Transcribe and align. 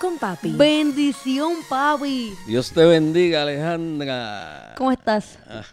con 0.00 0.18
Papi. 0.18 0.52
Bendición, 0.52 1.52
papi. 1.68 2.34
Dios 2.46 2.72
te 2.72 2.84
bendiga, 2.84 3.42
Alejandra. 3.42 4.74
¿Cómo 4.76 4.92
estás? 4.92 5.38
Ah, 5.46 5.64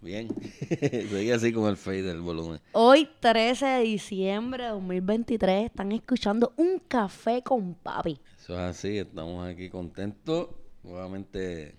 bien. 0.00 0.28
Seguí 0.68 1.30
así 1.30 1.52
con 1.52 1.68
el 1.68 1.76
fade 1.76 2.02
del 2.02 2.20
volumen. 2.20 2.60
Hoy, 2.72 3.08
13 3.20 3.66
de 3.66 3.80
diciembre 3.82 4.64
de 4.64 4.70
2023, 4.70 5.66
están 5.66 5.92
escuchando 5.92 6.52
Un 6.56 6.80
Café 6.86 7.42
con 7.42 7.74
Papi. 7.74 8.20
Eso 8.38 8.54
es 8.54 8.60
así, 8.60 8.98
estamos 8.98 9.46
aquí 9.48 9.68
contentos. 9.70 10.48
Nuevamente 10.82 11.76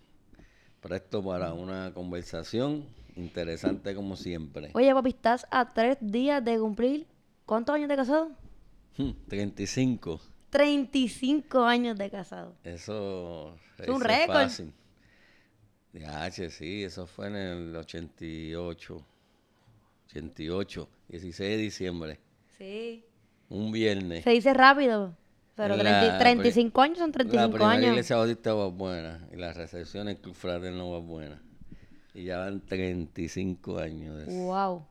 presto 0.79 1.23
para 1.23 1.53
una 1.53 1.93
conversación 1.93 2.85
interesante 3.15 3.93
como 3.95 4.15
siempre. 4.15 4.71
Oye, 4.73 4.93
papi, 4.93 5.09
estás 5.09 5.45
a 5.51 5.70
tres 5.73 5.97
días 6.01 6.43
de 6.43 6.59
cumplir. 6.59 7.07
¿Cuántos 7.45 7.75
años 7.75 7.89
de 7.89 7.95
casado? 7.95 8.31
35. 9.27 10.30
35 10.51 11.63
años 11.63 11.97
de 11.97 12.11
casado. 12.11 12.55
Eso 12.63 13.57
es 13.79 13.89
un 13.89 14.01
récord. 14.01 14.43
Fácil. 14.43 14.71
Ya, 15.93 16.29
sí, 16.31 16.84
eso 16.84 17.07
fue 17.07 17.27
en 17.27 17.35
el 17.35 17.76
88. 17.76 19.05
88, 20.11 20.89
16 21.07 21.49
de 21.49 21.57
diciembre. 21.57 22.20
Sí. 22.57 23.03
Un 23.49 23.71
viernes. 23.71 24.23
Se 24.23 24.29
dice 24.29 24.53
rápido. 24.53 25.15
Pero 25.55 25.77
35 25.77 26.81
años 26.81 26.98
son 26.98 27.11
35 27.11 27.57
la 27.57 27.70
años. 27.70 27.83
La 27.83 27.89
iglesia 27.89 28.15
bautista 28.15 28.54
va 28.54 28.67
buena 28.67 29.27
y 29.31 29.35
la 29.35 29.54
recepción 29.54 30.07
en 30.09 30.15
Club 30.17 30.35
no 30.73 30.91
va 30.91 30.99
buena. 30.99 31.41
Y 32.13 32.26
ya 32.26 32.39
van 32.39 32.61
35 32.61 33.77
años 33.77 34.17
de 34.17 34.23
eso. 34.23 34.31
Wow. 34.31 34.85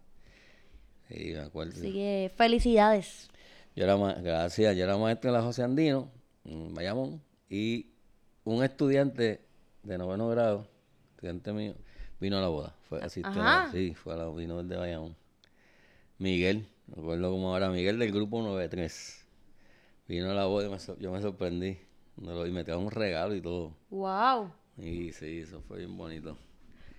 Sí, 1.08 1.32
me 1.32 1.40
acuerdo. 1.40 1.72
Así 1.72 1.92
que 1.92 2.32
felicidades. 2.36 3.30
Yo 3.76 3.84
era, 3.84 3.96
gracias, 3.96 4.76
yo 4.76 4.84
era 4.84 4.96
maestro 4.96 5.32
de 5.32 5.38
la 5.38 5.44
José 5.44 5.62
Andino, 5.62 6.10
en 6.44 6.74
Bayamón, 6.74 7.22
y 7.48 7.86
un 8.44 8.64
estudiante 8.64 9.44
de 9.82 9.98
noveno 9.98 10.28
grado, 10.28 10.66
estudiante 11.12 11.52
mío, 11.52 11.74
vino 12.20 12.38
a 12.38 12.40
la 12.40 12.48
boda. 12.48 12.74
Fue 12.88 13.00
así, 13.00 13.22
sí, 13.72 13.94
fue 13.94 14.14
a 14.14 14.16
la, 14.16 14.28
vino 14.30 14.62
de 14.62 14.76
Bayamón. 14.76 15.16
Miguel, 16.18 16.66
me 16.86 17.00
acuerdo 17.00 17.30
como 17.30 17.52
ahora, 17.52 17.70
Miguel 17.70 17.98
del 17.98 18.12
grupo 18.12 18.42
93. 18.42 19.26
Vino 20.08 20.30
a 20.30 20.34
la 20.34 20.46
boda 20.46 20.66
y 20.66 21.02
yo 21.02 21.12
me 21.12 21.22
sorprendí. 21.22 21.78
Y 22.20 22.50
me 22.50 22.64
trajo 22.64 22.80
un 22.80 22.90
regalo 22.90 23.34
y 23.34 23.40
todo. 23.40 23.72
¡Wow! 23.88 24.52
Y 24.76 25.12
sí, 25.12 25.40
eso 25.40 25.62
fue 25.62 25.78
bien 25.78 25.96
bonito. 25.96 26.36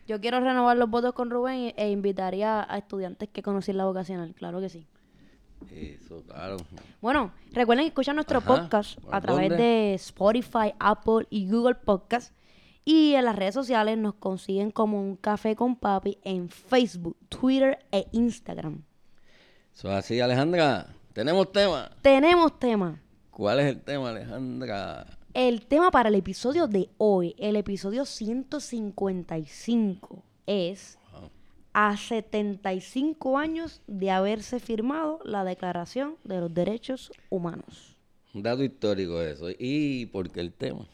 Yo 0.08 0.20
quiero 0.20 0.40
renovar 0.40 0.78
los 0.78 0.90
votos 0.90 1.14
con 1.14 1.30
Rubén 1.30 1.74
e 1.78 1.92
invitaría 1.92 2.66
a 2.68 2.78
estudiantes 2.78 3.30
que 3.30 3.44
conocen 3.44 3.78
la 3.78 3.86
vocacional, 3.86 4.34
claro 4.34 4.60
que 4.60 4.70
sí. 4.70 4.88
Eso, 5.70 6.24
claro. 6.24 6.58
Bueno, 7.02 7.32
recuerden 7.52 7.86
escuchar 7.86 8.16
nuestro 8.16 8.42
podcast 8.42 8.98
a 9.12 9.22
través 9.22 9.50
de 9.50 9.94
Spotify, 9.96 10.74
Apple 10.80 11.28
y 11.30 11.50
Google 11.50 11.76
Podcast. 11.76 12.34
Y 12.84 13.14
en 13.14 13.26
las 13.26 13.36
redes 13.36 13.54
sociales 13.54 13.98
nos 13.98 14.16
consiguen 14.16 14.72
como 14.72 15.00
un 15.00 15.16
café 15.16 15.56
con 15.56 15.76
papi 15.76 16.18
en 16.24 16.50
Facebook, 16.50 17.16
Twitter 17.30 17.78
e 17.92 18.08
Instagram. 18.12 18.84
Eso 19.74 19.90
es 19.90 19.94
así, 19.94 20.20
Alejandra. 20.20 20.88
¿Tenemos 21.14 21.52
tema? 21.52 21.92
Tenemos 22.02 22.60
tema. 22.60 23.00
¿Cuál 23.30 23.60
es 23.60 23.68
el 23.68 23.82
tema, 23.82 24.10
Alejandra? 24.10 25.06
El 25.34 25.66
tema 25.66 25.92
para 25.92 26.10
el 26.10 26.16
episodio 26.16 26.68
de 26.68 26.90
hoy, 26.98 27.36
el 27.38 27.56
episodio 27.56 28.06
155, 28.06 30.24
es 30.46 30.98
a 31.74 31.96
75 31.96 33.38
años 33.38 33.82
de 33.88 34.12
haberse 34.12 34.60
firmado 34.60 35.20
la 35.24 35.44
Declaración 35.44 36.16
de 36.24 36.40
los 36.40 36.54
Derechos 36.54 37.12
Humanos. 37.30 37.98
Un 38.34 38.44
dato 38.44 38.64
histórico 38.64 39.22
eso. 39.22 39.48
¿Y 39.58 40.06
por 40.08 40.30
qué 40.30 40.42
el 40.42 40.54
tema? 40.54 40.88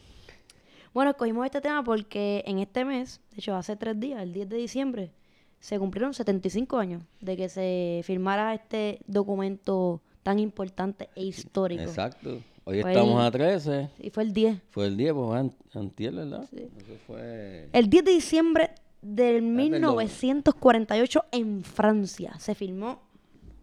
Bueno, 0.92 1.10
escogimos 1.10 1.44
este 1.46 1.60
tema 1.60 1.84
porque 1.84 2.42
en 2.46 2.58
este 2.58 2.84
mes, 2.84 3.20
de 3.30 3.38
hecho 3.38 3.54
hace 3.54 3.76
tres 3.76 3.98
días, 4.00 4.22
el 4.22 4.32
10 4.32 4.48
de 4.48 4.56
diciembre, 4.56 5.12
se 5.60 5.78
cumplieron 5.78 6.14
75 6.14 6.78
años 6.78 7.02
de 7.20 7.36
que 7.36 7.48
se 7.48 8.00
firmara 8.04 8.54
este 8.54 9.00
documento 9.06 10.00
tan 10.22 10.38
importante 10.38 11.08
e 11.14 11.24
histórico. 11.24 11.82
Exacto. 11.82 12.40
Hoy 12.64 12.80
estamos 12.80 13.22
a 13.22 13.30
13. 13.30 13.88
Y 14.00 14.10
fue 14.10 14.24
el 14.24 14.32
10. 14.32 14.60
Fue 14.70 14.86
el 14.86 14.96
10, 14.96 15.12
pues 15.14 15.52
antier, 15.74 16.14
¿verdad? 16.14 16.46
Sí. 16.50 16.68
Eso 16.76 16.98
fue... 17.06 17.68
El 17.72 17.88
10 17.88 18.04
de 18.04 18.12
diciembre 18.12 18.70
del 19.02 19.42
1948 19.42 21.24
en 21.32 21.62
Francia 21.62 22.38
se 22.38 22.54
firmó 22.54 23.02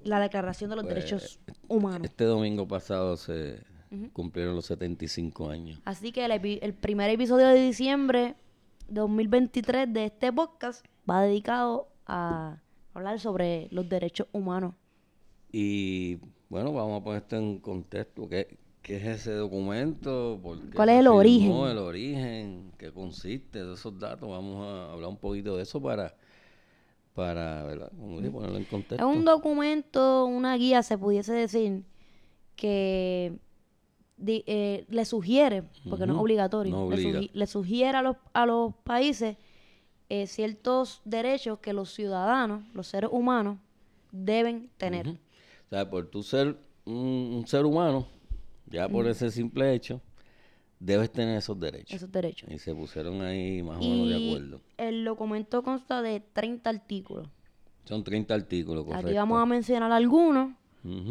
la 0.04 0.20
Declaración 0.20 0.70
de 0.70 0.76
los 0.78 0.86
pues, 0.86 0.96
Derechos 0.96 1.40
Humanos. 1.68 2.08
Este 2.08 2.26
domingo 2.26 2.68
pasado 2.68 3.18
se 3.18 3.62
cumplieron 4.14 4.56
los 4.56 4.66
75 4.66 5.50
años. 5.50 5.82
Así 5.86 6.12
que 6.12 6.26
el, 6.26 6.32
el 6.62 6.74
primer 6.74 7.10
episodio 7.10 7.48
de 7.48 7.60
diciembre 7.60 8.36
de 8.88 9.02
2023 9.02 9.92
de 9.92 10.06
este 10.06 10.32
podcast 10.32 10.86
va 11.10 11.22
dedicado 11.22 11.88
a 12.06 12.62
hablar 12.94 13.20
sobre 13.20 13.68
los 13.72 13.88
derechos 13.90 14.28
humanos. 14.32 14.76
Y 15.52 16.20
bueno, 16.50 16.72
vamos 16.74 17.02
a 17.02 17.04
poner 17.04 17.22
esto 17.22 17.38
en 17.38 17.60
contexto. 17.60 18.28
¿Qué, 18.30 18.58
qué 18.86 18.98
es 18.98 19.04
ese 19.04 19.32
documento? 19.32 20.40
¿Cuál 20.76 20.90
es 20.90 21.00
el 21.00 21.08
origen? 21.08 21.52
El 21.52 21.80
origen, 21.80 22.72
qué 22.78 22.92
consiste 22.92 23.66
de 23.66 23.74
esos 23.74 23.98
datos. 23.98 24.30
Vamos 24.30 24.64
a 24.64 24.92
hablar 24.94 25.10
un 25.10 25.18
poquito 25.18 25.58
de 25.58 25.64
eso 25.64 25.82
para, 25.82 26.16
para 27.16 27.64
¿verdad? 27.64 27.92
ponerlo 27.92 28.58
en 28.58 28.64
contexto. 28.66 28.96
Es 29.10 29.18
un 29.18 29.26
documento, 29.26 30.28
una 30.28 30.56
guía, 30.56 30.84
se 30.84 31.00
pudiese 31.00 31.34
decir, 31.34 31.84
que 32.56 33.40
eh, 34.28 34.86
le 34.88 35.06
sugiere, 35.06 35.64
porque 35.90 36.06
no 36.06 36.14
es 36.14 36.20
obligatorio, 36.20 36.92
le, 37.34 37.48
sugiere 37.48 37.98
a 37.98 38.04
los, 38.04 38.18
a 38.34 38.46
los 38.46 38.76
países 38.84 39.36
eh, 40.10 40.28
ciertos 40.28 41.02
derechos 41.06 41.58
que 41.58 41.74
los 41.74 41.92
ciudadanos, 41.92 42.64
los 42.76 42.86
seres 42.86 43.10
humanos, 43.12 43.58
deben 44.12 44.70
tener. 44.78 45.08
O 45.08 45.70
sea, 45.72 45.90
por 45.90 46.06
tu 46.06 46.22
ser 46.22 46.56
un, 46.86 47.44
ser 47.48 47.66
humano, 47.66 48.06
ya 48.68 48.90
por 48.90 49.08
ese 49.08 49.32
simple 49.32 49.74
hecho, 49.74 50.02
debes 50.80 51.12
tener 51.12 51.38
esos 51.38 51.60
derechos. 51.60 51.96
Esos 51.96 52.12
derechos. 52.12 52.50
Y 52.52 52.58
se 52.58 52.74
pusieron 52.74 53.22
ahí 53.22 53.62
más 53.64 53.78
o 53.78 53.82
menos 53.82 54.10
de 54.10 54.28
acuerdo. 54.28 54.62
El 54.78 55.06
documento 55.06 55.64
consta 55.64 56.02
de 56.02 56.22
30 56.34 56.70
artículos. 56.70 57.30
Son 57.86 58.04
30 58.04 58.34
artículos, 58.34 58.84
correcto. 58.86 59.08
Aquí 59.08 59.16
vamos 59.16 59.42
a 59.42 59.46
mencionar 59.46 59.92
algunos, 59.92 60.54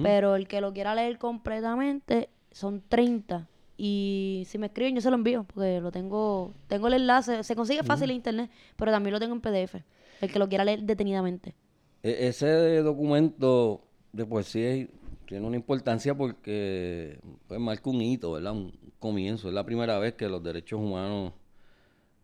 pero 0.02 0.36
el 0.36 0.46
que 0.46 0.60
lo 0.60 0.72
quiera 0.72 0.94
leer 0.94 1.18
completamente 1.18 2.28
son 2.50 2.82
30. 2.88 3.48
Y 3.76 4.44
si 4.46 4.58
me 4.58 4.66
escriben, 4.66 4.94
yo 4.94 5.00
se 5.00 5.10
lo 5.10 5.16
envío, 5.16 5.44
porque 5.44 5.80
lo 5.80 5.90
tengo, 5.90 6.52
tengo 6.68 6.86
el 6.86 6.94
enlace, 6.94 7.42
se 7.42 7.56
consigue 7.56 7.82
fácil 7.82 8.10
en 8.10 8.16
internet, 8.16 8.50
pero 8.76 8.92
también 8.92 9.12
lo 9.12 9.20
tengo 9.20 9.34
en 9.34 9.40
PDF, 9.40 9.82
el 10.20 10.30
que 10.30 10.38
lo 10.38 10.48
quiera 10.48 10.64
leer 10.64 10.82
detenidamente. 10.82 11.54
E, 12.02 12.28
ese 12.28 12.82
documento 12.82 13.82
de 14.12 14.26
poesía 14.26 14.86
tiene 15.26 15.46
una 15.46 15.56
importancia 15.56 16.14
porque 16.14 17.18
pues, 17.46 17.60
marca 17.60 17.90
un 17.90 18.00
hito, 18.00 18.32
¿verdad? 18.32 18.52
Un 18.52 18.72
comienzo. 18.98 19.48
Es 19.48 19.54
la 19.54 19.64
primera 19.64 19.98
vez 19.98 20.14
que 20.14 20.28
los 20.28 20.42
derechos 20.42 20.80
humanos 20.80 21.32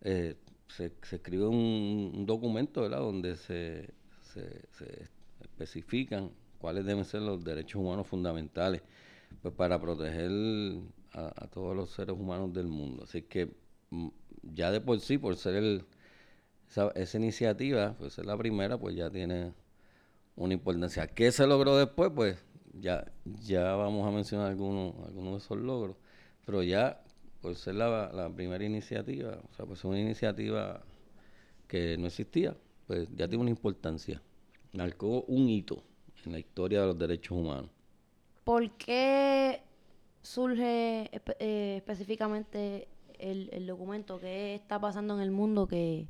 eh, 0.02 0.36
se, 0.68 0.92
escribe 1.12 1.46
un, 1.46 2.24
documento, 2.26 2.82
¿verdad? 2.82 2.98
Donde 2.98 3.36
se, 3.36 3.90
se, 4.22 5.08
especifican 5.40 6.30
cuáles 6.58 6.84
deben 6.84 7.04
ser 7.04 7.22
los 7.22 7.42
derechos 7.42 7.80
humanos 7.80 8.06
fundamentales 8.06 8.82
pues, 9.42 9.54
para 9.54 9.80
proteger 9.80 10.30
a, 11.12 11.46
todos 11.48 11.76
los 11.76 11.90
seres 11.90 12.16
humanos 12.16 12.52
del 12.52 12.66
mundo. 12.66 13.04
Así 13.04 13.22
que 13.22 13.54
mm, 13.90 14.08
ya 14.42 14.70
de 14.70 14.80
por 14.80 15.00
sí, 15.00 15.18
por 15.18 15.36
ser 15.36 15.56
el, 15.56 15.84
esa, 16.68 16.90
esa 16.94 17.18
iniciativa, 17.18 17.94
pues 17.98 18.14
ser 18.14 18.26
la 18.26 18.36
primera, 18.36 18.78
pues 18.78 18.94
ya 18.94 19.10
tiene 19.10 19.52
una 20.36 20.54
importancia. 20.54 21.06
¿Qué 21.08 21.32
se 21.32 21.46
logró 21.46 21.76
después? 21.76 22.10
Pues 22.14 22.49
ya, 22.72 23.10
ya 23.24 23.74
vamos 23.74 24.06
a 24.06 24.10
mencionar 24.10 24.48
algunos, 24.48 24.94
algunos 25.06 25.32
de 25.32 25.38
esos 25.38 25.58
logros, 25.58 25.96
pero 26.44 26.62
ya 26.62 27.02
por 27.40 27.56
ser 27.56 27.74
la, 27.74 28.30
primera 28.34 28.64
iniciativa, 28.64 29.38
o 29.50 29.54
sea, 29.54 29.66
pues 29.66 29.84
una 29.84 29.98
iniciativa 29.98 30.82
que 31.66 31.96
no 31.96 32.06
existía, 32.06 32.56
pues 32.86 33.08
ya 33.14 33.28
tiene 33.28 33.42
una 33.42 33.50
importancia. 33.50 34.20
Marcó 34.72 35.22
un 35.22 35.48
hito 35.48 35.82
en 36.24 36.32
la 36.32 36.38
historia 36.38 36.82
de 36.82 36.86
los 36.88 36.98
derechos 36.98 37.36
humanos. 37.38 37.70
¿Por 38.44 38.70
qué 38.72 39.62
surge 40.22 41.10
eh, 41.38 41.76
específicamente 41.78 42.88
el, 43.18 43.66
documento? 43.66 44.18
¿Qué 44.20 44.54
está 44.54 44.78
pasando 44.78 45.14
en 45.14 45.20
el 45.20 45.30
mundo 45.30 45.66
que, 45.66 46.06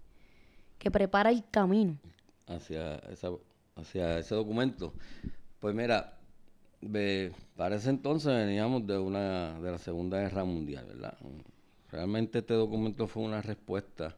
prepara 0.90 1.30
el 1.30 1.44
camino? 1.50 1.98
Hacia, 2.46 2.96
esa, 3.10 3.30
hacia 3.76 4.18
ese 4.18 4.34
documento. 4.34 4.94
Pues 5.60 5.74
mira, 5.74 6.19
para 7.56 7.77
ese 7.77 7.91
entonces 7.91 8.35
veníamos 8.35 8.87
de 8.87 8.99
una 8.99 9.61
de 9.61 9.71
la 9.71 9.79
Segunda 9.79 10.19
Guerra 10.19 10.44
Mundial, 10.44 10.87
¿verdad? 10.87 11.17
Realmente 11.91 12.38
este 12.38 12.55
documento 12.55 13.06
fue 13.06 13.23
una 13.23 13.43
respuesta 13.43 14.17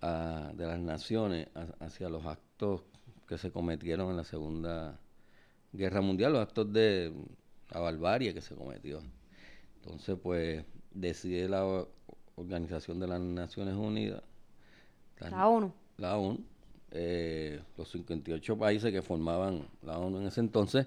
de 0.00 0.66
las 0.66 0.80
naciones 0.80 1.48
hacia 1.78 2.08
los 2.08 2.24
actos 2.26 2.82
que 3.26 3.38
se 3.38 3.50
cometieron 3.50 4.10
en 4.10 4.16
la 4.16 4.24
Segunda 4.24 4.98
Guerra 5.72 6.00
Mundial, 6.00 6.32
los 6.32 6.42
actos 6.42 6.72
de 6.72 7.12
la 7.70 7.80
barbarie 7.80 8.34
que 8.34 8.40
se 8.40 8.54
cometió. 8.54 9.00
Entonces, 9.76 10.18
pues, 10.22 10.64
decide 10.92 11.48
la 11.48 11.86
Organización 12.36 12.98
de 12.98 13.06
las 13.06 13.20
Naciones 13.20 13.74
Unidas, 13.74 14.22
la, 15.20 15.48
ONU, 15.48 15.72
la 15.98 16.16
ONU 16.16 16.40
eh, 16.92 17.60
los 17.76 17.88
58 17.90 18.58
países 18.58 18.90
que 18.90 19.02
formaban 19.02 19.68
la 19.82 19.98
ONU 19.98 20.18
en 20.18 20.26
ese 20.26 20.40
entonces, 20.40 20.86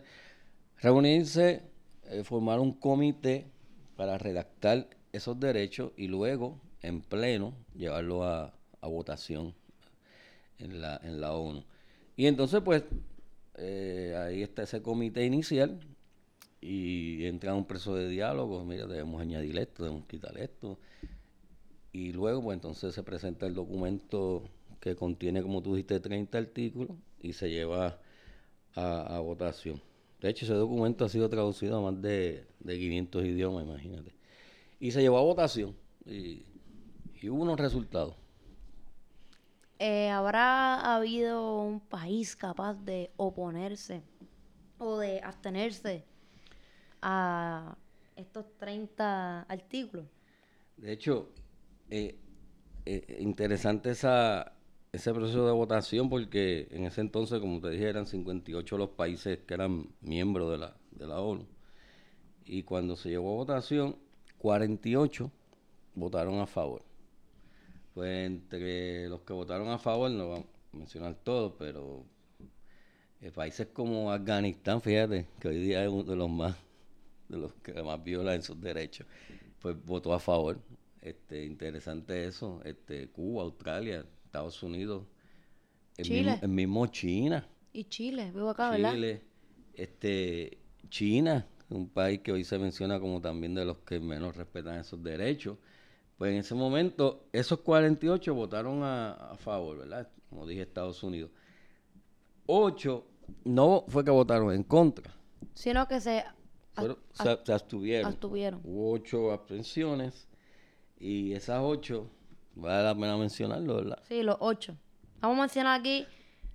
reunirse, 0.84 1.64
eh, 2.10 2.24
formar 2.24 2.60
un 2.60 2.74
comité 2.74 3.48
para 3.96 4.18
redactar 4.20 4.88
esos 5.12 5.40
derechos 5.40 5.92
y 5.98 6.08
luego, 6.08 6.60
en 6.82 7.02
pleno, 7.02 7.56
llevarlo 7.76 8.24
a, 8.26 8.54
votación 8.82 9.56
en 10.60 10.82
la, 10.82 11.00
en 11.04 11.22
la 11.22 11.34
ONU. 11.34 11.64
Y 12.18 12.28
entonces, 12.28 12.62
pues, 12.64 12.84
eh, 13.56 14.14
ahí 14.20 14.44
está 14.44 14.64
ese 14.64 14.82
comité 14.82 15.26
inicial 15.26 15.80
y 16.60 17.26
entra 17.26 17.56
un 17.56 17.66
preso 17.66 17.96
de 17.96 18.10
diálogo, 18.10 18.64
mira, 18.66 18.86
debemos 18.86 19.22
añadir 19.22 19.58
esto, 19.58 19.84
debemos 19.84 20.06
quitar 20.06 20.38
esto. 20.38 20.78
Y 21.94 22.12
luego, 22.12 22.42
pues 22.44 22.56
entonces 22.56 22.94
se 22.94 23.04
presenta 23.04 23.46
el 23.46 23.54
documento 23.54 24.50
que 24.82 24.96
contiene, 24.96 25.42
como 25.42 25.62
tú 25.62 25.76
dijiste, 25.76 26.02
30 26.02 26.38
artículos 26.38 26.98
y 27.22 27.34
se 27.34 27.50
lleva 27.50 28.00
a, 28.76 29.20
votación. 29.20 29.82
De 30.24 30.30
hecho, 30.30 30.46
ese 30.46 30.54
documento 30.54 31.04
ha 31.04 31.10
sido 31.10 31.28
traducido 31.28 31.78
a 31.78 31.82
más 31.92 32.02
de, 32.02 32.48
de 32.62 32.80
500 32.80 33.26
idiomas, 33.26 33.66
imagínate. 33.66 34.14
Y 34.80 34.92
se 34.92 35.02
llevó 35.02 35.18
a 35.18 35.22
votación 35.22 35.76
y, 36.06 36.46
y 37.22 37.30
hubo 37.30 37.44
unos 37.44 37.60
resultados. 37.60 38.16
Eh, 39.80 40.10
¿habrá 40.10 40.96
habido 40.96 41.60
un 41.60 41.82
país 41.82 42.38
capaz 42.38 42.76
de 42.86 43.12
oponerse 43.18 44.02
o 44.78 44.98
de 44.98 45.20
abstenerse 45.20 46.06
a 47.02 47.76
estos 48.16 48.46
30 48.58 49.42
artículos? 49.42 50.06
De 50.78 50.94
hecho, 50.94 51.32
eh, 51.90 52.18
eh, 52.86 53.18
interesante 53.20 53.92
esa, 53.92 54.54
ese 54.94 55.12
proceso 55.12 55.48
de 55.48 55.52
votación 55.52 56.08
porque 56.08 56.68
en 56.70 56.86
ese 56.86 57.02
entonces, 57.02 57.40
como 57.40 57.60
te 57.60 57.72
dije, 57.72 57.90
eran 57.90 58.06
58 58.06 58.78
los 58.78 58.90
países 58.90 59.40
que 59.40 59.56
eran 59.56 59.90
miembros 60.02 60.52
de 60.52 60.60
la, 60.60 60.78
de 60.92 61.08
la 61.08 61.20
ONU. 61.20 61.48
Y 62.46 62.62
cuando 62.62 62.96
se 62.96 63.10
llevó 63.10 63.32
a 63.32 63.38
votación, 63.38 63.98
48 64.38 65.32
votaron 65.96 66.40
a 66.40 66.46
favor. 66.46 66.84
Pues 67.96 68.28
entre 68.28 69.10
los 69.10 69.22
que 69.22 69.34
votaron 69.34 69.70
a 69.70 69.80
favor, 69.80 70.12
no 70.12 70.30
vamos 70.30 70.46
a 70.74 70.78
mencionar 70.78 71.16
todos, 71.16 71.54
pero 71.58 72.06
eh, 73.20 73.32
países 73.32 73.68
como 73.74 74.12
Afganistán, 74.12 74.80
fíjate, 74.80 75.26
que 75.40 75.48
hoy 75.48 75.60
día 75.60 75.84
es 75.84 75.90
uno 75.90 76.04
de 76.04 76.16
los 76.16 76.30
más, 76.30 76.56
de 77.30 77.38
los 77.38 77.54
que 77.56 77.82
más 77.82 78.04
violan 78.04 78.44
sus 78.44 78.62
derechos, 78.62 79.08
pues 79.60 79.76
votó 79.84 80.14
a 80.14 80.20
favor. 80.20 80.60
Este, 81.02 81.46
interesante 81.46 82.26
eso, 82.28 82.62
este, 82.64 83.08
Cuba, 83.10 83.44
Australia, 83.44 84.06
Estados 84.34 84.64
Unidos, 84.64 85.04
el 85.96 86.06
Chile. 86.06 86.40
Mismo, 86.48 86.88
China. 86.88 87.48
Y 87.72 87.84
Chile, 87.84 88.32
vivo 88.34 88.50
acá, 88.50 88.72
¿verdad? 88.72 88.94
Chile, 88.94 89.22
este, 89.76 90.58
China, 90.90 91.48
un 91.70 91.88
país 91.88 92.22
que 92.22 92.32
hoy 92.32 92.44
se 92.44 92.58
menciona 92.58 93.00
como 93.00 93.22
también 93.22 93.54
de 93.54 93.64
los 93.64 93.78
que 93.86 94.00
menos 94.00 94.36
respetan 94.36 94.80
esos 94.80 95.04
derechos. 95.04 95.60
Pues 96.18 96.32
en 96.32 96.40
ese 96.40 96.56
momento, 96.56 97.28
esos 97.32 97.60
48 97.60 98.34
votaron 98.34 98.80
a, 98.82 99.36
favor, 99.38 99.78
¿verdad? 99.78 100.10
Como 100.32 100.48
dije, 100.48 100.64
Estados 100.64 101.04
Unidos. 101.04 101.30
Ocho 102.48 103.06
no 103.44 103.86
fue 103.88 104.04
que 104.04 104.10
votaron 104.10 104.52
en 104.52 104.64
contra. 104.64 105.14
Sino 105.54 105.88
que 105.88 106.02
se, 106.02 106.24
se, 107.14 107.54
abstuvieron. 107.54 108.08
abstuvieron. 108.08 108.62
Hubo 108.64 108.94
ocho 108.94 109.32
abstenciones 109.32 110.28
y 110.98 111.34
esas 111.34 111.60
ocho, 111.62 112.10
vale 112.56 112.84
la 112.84 112.96
pena 112.96 113.18
mencionarlo, 113.18 113.76
¿verdad? 113.76 114.00
Sí, 114.08 114.24
los 114.24 114.38
ocho. 114.40 114.78
Vamos 115.20 115.38
a 115.38 115.42
mencionar 115.42 115.80
aquí 115.80 116.06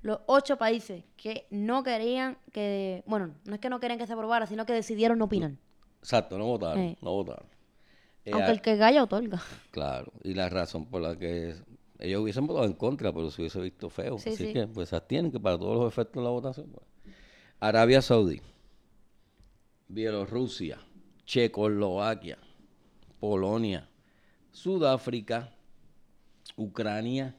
los 0.02 0.20
ocho 0.26 0.56
países 0.56 1.04
que 1.16 1.46
no 1.50 1.82
querían 1.82 2.38
que, 2.52 3.02
bueno, 3.06 3.34
no 3.44 3.54
es 3.54 3.60
que 3.60 3.68
no 3.68 3.80
querían 3.80 3.98
que 3.98 4.06
se 4.06 4.12
aprobara, 4.12 4.46
sino 4.46 4.66
que 4.66 4.72
decidieron 4.72 5.18
no 5.18 5.26
opinar. 5.26 5.52
Exacto, 6.00 6.38
no 6.38 6.46
votaron, 6.46 6.96
no 7.00 7.10
votaron. 7.10 7.46
Eh, 8.24 8.30
Aunque 8.32 8.50
el 8.50 8.60
que 8.60 8.76
galla 8.76 9.02
otorga. 9.02 9.42
Claro, 9.70 10.12
y 10.22 10.34
la 10.34 10.48
razón 10.48 10.86
por 10.86 11.02
la 11.02 11.16
que 11.16 11.54
ellos 11.98 12.22
hubiesen 12.22 12.46
votado 12.46 12.66
en 12.66 12.74
contra, 12.74 13.12
pero 13.12 13.30
se 13.30 13.42
hubiese 13.42 13.60
visto 13.60 13.90
feo. 13.90 14.16
Así 14.16 14.52
que, 14.52 14.66
pues, 14.66 14.94
tienen 15.08 15.32
que 15.32 15.40
para 15.40 15.58
todos 15.58 15.76
los 15.76 15.92
efectos 15.92 16.20
de 16.20 16.24
la 16.24 16.30
votación. 16.30 16.68
Pues. 16.70 16.86
Arabia 17.60 18.00
Saudí, 18.00 18.40
Bielorrusia, 19.88 20.78
Checoslovaquia, 21.24 22.38
Polonia, 23.18 23.88
Sudáfrica, 24.52 25.52
Ucrania, 26.58 27.34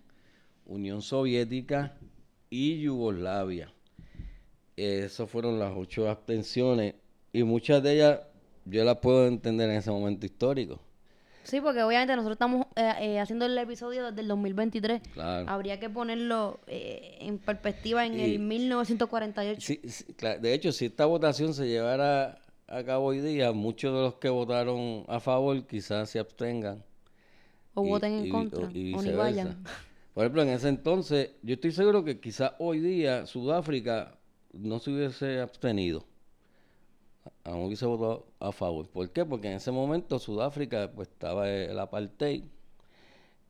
Unión 0.65 1.01
Soviética 1.01 1.97
y 2.49 2.81
Yugoslavia. 2.81 3.71
Esas 4.75 5.29
fueron 5.29 5.59
las 5.59 5.73
ocho 5.75 6.09
abstenciones 6.09 6.95
y 7.33 7.43
muchas 7.43 7.83
de 7.83 7.93
ellas 7.93 8.19
yo 8.65 8.83
la 8.85 8.99
puedo 8.99 9.27
entender 9.27 9.69
en 9.69 9.75
ese 9.75 9.91
momento 9.91 10.25
histórico. 10.25 10.79
Sí, 11.43 11.61
porque 11.61 11.83
obviamente 11.83 12.15
nosotros 12.15 12.35
estamos 12.35 12.67
eh, 12.75 12.93
eh, 12.99 13.19
haciendo 13.19 13.45
el 13.45 13.57
episodio 13.57 14.05
desde 14.05 14.21
el 14.21 14.27
2023. 14.27 15.01
Claro. 15.13 15.49
Habría 15.49 15.79
que 15.79 15.89
ponerlo 15.89 16.59
eh, 16.67 17.17
en 17.21 17.39
perspectiva 17.39 18.05
en 18.05 18.19
el 18.19 18.39
1948. 18.39 19.59
Sí, 19.59 19.81
De 20.41 20.53
hecho, 20.53 20.71
si 20.71 20.85
esta 20.85 21.05
votación 21.05 21.53
se 21.53 21.67
llevara 21.67 22.39
a 22.67 22.83
cabo 22.83 23.07
hoy 23.07 23.19
día, 23.19 23.51
muchos 23.51 23.93
de 23.93 24.01
los 24.01 24.15
que 24.15 24.29
votaron 24.29 25.05
a 25.07 25.19
favor 25.19 25.65
quizás 25.65 26.09
se 26.11 26.19
abstengan. 26.19 26.83
O 27.79 27.83
voten 27.83 28.13
en 28.13 28.29
contra, 28.29 28.67
o, 28.67 28.69
ni 28.71 29.11
vayan. 29.11 29.63
Por 30.13 30.23
ejemplo, 30.23 30.41
en 30.41 30.49
ese 30.49 30.69
entonces, 30.69 31.31
yo 31.43 31.53
estoy 31.53 31.71
seguro 31.71 32.03
que 32.03 32.19
quizás 32.19 32.53
hoy 32.59 32.79
día 32.79 33.25
Sudáfrica 33.25 34.17
no 34.53 34.79
se 34.79 34.91
hubiese 34.91 35.39
abstenido 35.39 36.03
aún 37.43 37.65
hubiese 37.65 37.85
votado 37.85 38.27
a 38.39 38.51
favor. 38.51 38.87
¿Por 38.89 39.09
qué? 39.11 39.25
Porque 39.25 39.47
en 39.47 39.55
ese 39.55 39.71
momento 39.71 40.19
Sudáfrica 40.19 40.91
pues 40.93 41.09
estaba 41.09 41.49
el 41.49 41.77
apartheid, 41.79 42.43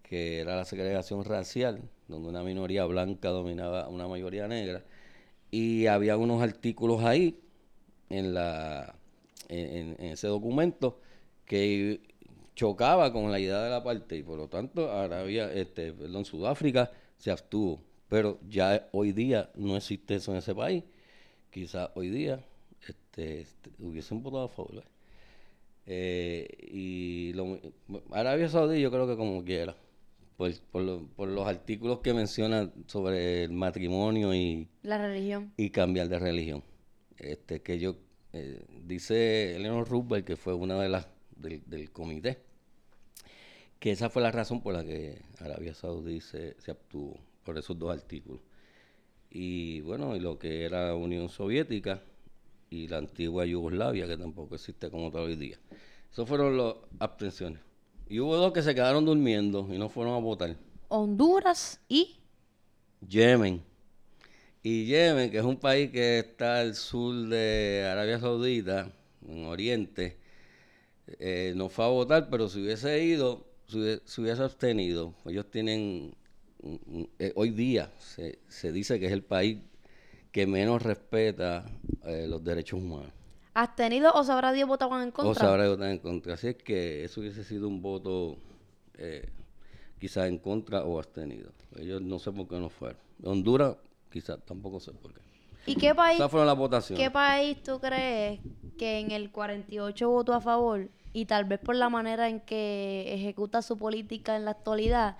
que 0.03 0.39
era 0.39 0.55
la 0.55 0.65
segregación 0.65 1.23
racial, 1.23 1.81
donde 2.07 2.29
una 2.29 2.43
minoría 2.43 2.85
blanca 2.85 3.29
dominaba 3.29 3.81
a 3.81 3.89
una 3.89 4.07
mayoría 4.07 4.47
negra, 4.47 4.83
y 5.51 5.87
había 5.87 6.17
unos 6.17 6.41
artículos 6.41 7.03
ahí 7.03 7.39
en 8.09 8.33
la 8.33 8.95
en, 9.49 9.95
ese 9.99 10.27
documento 10.27 10.99
que 11.45 12.01
chocaba 12.59 13.13
con 13.13 13.31
la 13.31 13.39
idea 13.39 13.63
del 13.63 13.71
apartheid, 13.71 14.25
por 14.25 14.37
lo 14.37 14.49
tanto 14.49 14.91
Arabia, 14.91 15.49
este, 15.53 15.93
perdón, 15.93 16.25
Sudáfrica 16.25 16.91
se 17.17 17.31
abstuvo, 17.31 17.81
pero 18.09 18.37
ya 18.49 18.89
hoy 18.91 19.13
día 19.13 19.49
no 19.55 19.77
existe 19.77 20.15
eso 20.15 20.33
en 20.33 20.39
ese 20.39 20.53
país. 20.53 20.83
Quizás 21.51 21.89
hoy 21.95 22.09
día 22.09 22.43
este, 22.85 23.39
este, 23.39 23.69
hubiesen 23.79 24.21
votado 24.21 24.43
a 24.43 24.49
favor. 24.49 24.83
Eh, 25.85 26.49
y 26.69 27.31
lo, 27.31 27.59
Arabia 28.11 28.49
Saudí 28.49 28.81
yo 28.81 28.91
creo 28.91 29.07
que 29.07 29.15
como 29.15 29.41
quiera, 29.45 29.73
por, 30.35 30.51
por, 31.15 31.29
los 31.29 31.47
artículos 31.47 31.99
que 31.99 32.13
menciona 32.13 32.69
sobre 32.87 33.45
el 33.45 33.53
matrimonio 33.53 34.33
y 34.33 34.67
la 34.83 34.97
religión 34.97 35.53
y 35.55 35.69
cambiar 35.69 36.09
de 36.09 36.19
religión. 36.19 36.61
Este 37.17 37.61
que 37.61 37.79
yo 37.79 37.95
eh, 38.33 38.61
dice 38.83 39.55
Eleanor 39.55 39.87
Roosevelt 39.87 40.27
que 40.27 40.35
fue 40.35 40.53
una 40.53 40.77
de 40.81 40.89
las 40.89 41.07
del, 41.37 41.61
del, 41.65 41.89
comité 41.91 42.48
que 43.79 43.91
esa 43.91 44.09
fue 44.09 44.21
la 44.21 44.31
razón 44.31 44.61
por 44.61 44.73
la 44.73 44.83
que 44.83 45.21
Arabia 45.39 45.73
Saudí 45.73 46.21
se, 46.21 46.59
se 46.59 46.71
obtuvo 46.71 47.19
por 47.43 47.57
esos 47.57 47.77
dos 47.79 47.91
artículos. 47.91 48.41
Y 49.31 49.81
bueno, 49.81 50.15
y 50.15 50.19
lo 50.19 50.37
que 50.37 50.65
era 50.65 50.95
Unión 50.95 51.29
Soviética, 51.29 52.01
y 52.69 52.87
la 52.87 52.97
antigua 52.97 53.45
Yugoslavia, 53.45 54.07
que 54.07 54.17
tampoco 54.17 54.55
existe 54.55 54.89
como 54.89 55.11
tal 55.11 55.23
hoy 55.23 55.35
día. 55.35 55.57
Esas 56.11 56.27
fueron 56.27 56.57
las 56.57 56.75
abstenciones. 56.99 57.59
Y 58.07 58.19
hubo 58.19 58.35
dos 58.35 58.53
que 58.53 58.61
se 58.61 58.73
quedaron 58.73 59.05
durmiendo 59.05 59.67
y 59.71 59.77
no 59.77 59.89
fueron 59.89 60.13
a 60.13 60.17
votar. 60.17 60.55
Honduras 60.87 61.79
y... 61.87 62.17
Yemen. 63.07 63.63
Y 64.61 64.85
Yemen, 64.85 65.31
que 65.31 65.37
es 65.37 65.43
un 65.43 65.57
país 65.57 65.91
que 65.91 66.19
está 66.19 66.59
al 66.59 66.75
sur 66.75 67.15
de 67.27 67.87
Arabia 67.89 68.19
Saudita, 68.19 68.91
en 69.27 69.45
Oriente, 69.45 70.17
eh, 71.19 71.53
no 71.55 71.69
fue 71.69 71.85
a 71.85 71.89
votar, 71.89 72.29
pero 72.29 72.49
si 72.49 72.61
hubiese 72.61 73.03
ido, 73.03 73.45
se 73.69 74.21
hubiese 74.21 74.43
abstenido, 74.43 75.13
ellos 75.25 75.49
tienen, 75.49 76.15
eh, 77.19 77.31
hoy 77.35 77.51
día 77.51 77.91
se, 77.99 78.39
se, 78.47 78.71
dice 78.71 78.99
que 78.99 79.05
es 79.05 79.11
el 79.11 79.23
país 79.23 79.59
que 80.31 80.47
menos 80.47 80.81
respeta 80.81 81.65
eh, 82.05 82.25
los 82.27 82.43
derechos 82.43 82.79
humanos. 82.79 83.11
¿Abstenido 83.53 84.11
o 84.13 84.23
sabrá 84.23 84.51
Dios 84.51 84.67
votaban 84.67 85.03
en 85.03 85.11
contra? 85.11 85.31
O 85.31 85.35
sabrá 85.35 85.63
Dios 85.63 85.75
votaban 85.75 85.93
en 85.93 85.99
contra. 85.99 86.35
Así 86.35 86.47
es 86.47 86.55
que 86.55 87.03
eso 87.03 87.21
hubiese 87.21 87.43
sido 87.43 87.67
un 87.67 87.81
voto 87.81 88.37
eh, 88.97 89.29
quizás 89.99 90.27
en 90.27 90.37
contra 90.37 90.83
o 90.83 90.97
abstenido. 90.97 91.51
Ellos 91.77 92.01
no 92.01 92.19
sé 92.19 92.31
por 92.31 92.47
qué 92.47 92.55
no 92.55 92.69
fueron. 92.69 92.99
Honduras, 93.23 93.75
quizás 94.11 94.39
tampoco 94.45 94.79
sé 94.79 94.93
por 94.93 95.13
qué. 95.13 95.21
¿Y 95.65 95.75
qué 95.75 95.93
país, 95.93 96.17
fueron 96.29 96.47
las 96.47 96.57
votaciones. 96.57 97.03
qué 97.03 97.11
país 97.11 97.61
tú 97.61 97.79
crees 97.79 98.39
que 98.77 98.99
en 98.99 99.11
el 99.11 99.29
48 99.29 100.09
votó 100.09 100.33
a 100.33 100.41
favor 100.41 100.89
y 101.13 101.25
tal 101.25 101.45
vez 101.45 101.59
por 101.59 101.75
la 101.75 101.89
manera 101.89 102.29
en 102.29 102.39
que 102.39 103.13
ejecuta 103.13 103.61
su 103.61 103.77
política 103.77 104.35
en 104.35 104.45
la 104.45 104.51
actualidad, 104.51 105.17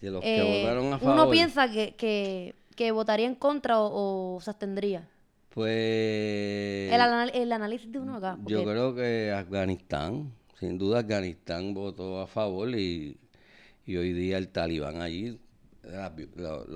de 0.00 0.10
los 0.10 0.22
que 0.22 0.36
eh, 0.36 0.62
votaron 0.62 0.92
a 0.92 0.98
favor, 0.98 1.14
uno 1.14 1.30
piensa 1.30 1.70
que, 1.70 1.94
que, 1.96 2.54
que 2.76 2.92
votaría 2.92 3.26
en 3.26 3.34
contra 3.34 3.80
o, 3.80 4.38
se 4.40 4.50
abstendría? 4.50 5.08
Pues... 5.50 6.92
El, 6.92 7.30
el, 7.34 7.52
análisis 7.52 7.90
de 7.90 7.98
uno 7.98 8.16
acá. 8.16 8.38
Yo 8.46 8.64
creo 8.64 8.94
que 8.94 9.32
Afganistán, 9.32 10.32
sin 10.58 10.78
duda 10.78 11.00
Afganistán 11.00 11.74
votó 11.74 12.20
a 12.20 12.26
favor 12.26 12.68
y, 12.70 13.18
y 13.86 13.96
hoy 13.96 14.12
día 14.12 14.38
el 14.38 14.48
talibán 14.48 15.00
allí, 15.00 15.38
la, 15.82 16.10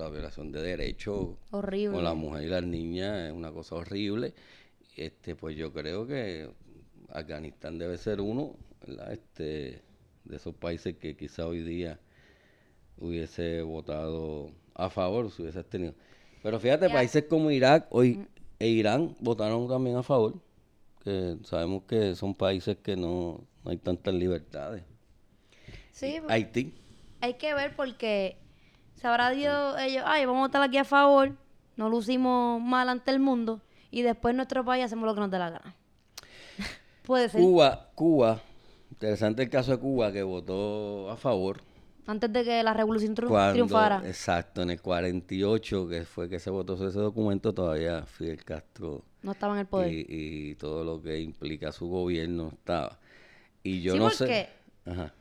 violación 0.09 0.51
de 0.51 0.61
derechos 0.61 1.35
horrible. 1.51 1.95
con 1.95 2.03
la 2.03 2.13
mujer 2.13 2.43
y 2.43 2.49
las 2.49 2.63
niñas 2.63 3.27
es 3.27 3.31
una 3.31 3.51
cosa 3.51 3.75
horrible. 3.75 4.33
Este, 4.95 5.35
pues 5.35 5.55
yo 5.55 5.71
creo 5.71 6.05
que 6.05 6.49
Afganistán 7.13 7.77
debe 7.77 7.97
ser 7.97 8.19
uno 8.19 8.55
Este, 9.11 9.81
de 10.25 10.35
esos 10.35 10.53
países 10.55 10.97
que 10.97 11.15
quizá 11.15 11.47
hoy 11.47 11.61
día 11.61 11.99
hubiese 12.97 13.61
votado 13.61 14.51
a 14.73 14.89
favor, 14.89 15.31
si 15.31 15.41
hubiese 15.41 15.63
tenido. 15.63 15.93
Pero 16.41 16.59
fíjate, 16.59 16.89
países 16.89 17.23
como 17.29 17.51
Irak 17.51 17.87
hoy 17.89 18.17
mm. 18.17 18.27
e 18.59 18.67
Irán 18.67 19.15
votaron 19.19 19.67
también 19.67 19.95
a 19.95 20.03
favor, 20.03 20.33
que 21.03 21.37
sabemos 21.43 21.83
que 21.83 22.15
son 22.15 22.33
países 22.33 22.77
que 22.77 22.95
no, 22.95 23.41
hay 23.65 23.77
tantas 23.77 24.13
libertades. 24.13 24.83
Sí, 25.91 26.17
pues, 26.19 26.31
Haití. 26.31 26.73
Hay 27.21 27.35
que 27.35 27.53
ver 27.53 27.75
porque 27.75 28.37
sabrá 28.95 29.29
Dios 29.29 29.75
ellos, 29.79 30.03
ay, 30.05 30.25
vamos 30.25 30.41
a 30.41 30.47
votar 30.47 30.63
aquí 30.63 30.77
a 30.77 30.83
favor, 30.83 31.35
no 31.77 31.89
lucimos 31.89 32.61
mal 32.61 32.89
ante 32.89 33.11
el 33.11 33.19
mundo 33.19 33.61
y 33.91 34.01
después 34.01 34.31
en 34.31 34.37
nuestro 34.37 34.65
país 34.65 34.83
hacemos 34.83 35.05
lo 35.05 35.13
que 35.13 35.21
nos 35.21 35.31
dé 35.31 35.39
la 35.39 35.49
gana. 35.49 35.75
Puede 37.03 37.29
ser. 37.29 37.41
Cuba, 37.41 37.89
Cuba, 37.95 38.41
interesante 38.91 39.43
el 39.43 39.49
caso 39.49 39.71
de 39.71 39.77
Cuba 39.77 40.11
que 40.11 40.23
votó 40.23 41.09
a 41.11 41.17
favor. 41.17 41.61
Antes 42.05 42.33
de 42.33 42.43
que 42.43 42.63
la 42.63 42.73
revolución 42.73 43.15
triunfara. 43.15 44.01
Exacto, 44.05 44.61
en 44.61 44.71
el 44.71 44.81
48, 44.81 45.87
que 45.87 46.03
fue 46.03 46.27
que 46.27 46.39
se 46.39 46.49
votó 46.49 46.73
ese 46.73 46.99
documento, 46.99 47.53
todavía 47.53 48.05
Fidel 48.05 48.43
Castro. 48.43 49.03
No 49.21 49.31
estaba 49.31 49.53
en 49.53 49.59
el 49.59 49.65
poder. 49.67 49.91
Y, 49.91 50.55
todo 50.55 50.83
lo 50.83 51.01
que 51.01 51.19
implica 51.19 51.71
su 51.71 51.87
gobierno 51.87 52.49
estaba. 52.53 52.99
Y 53.63 53.81
yo 53.81 53.95
no 53.95 54.09
sé. 54.09 54.49
Ajá. 54.85 55.13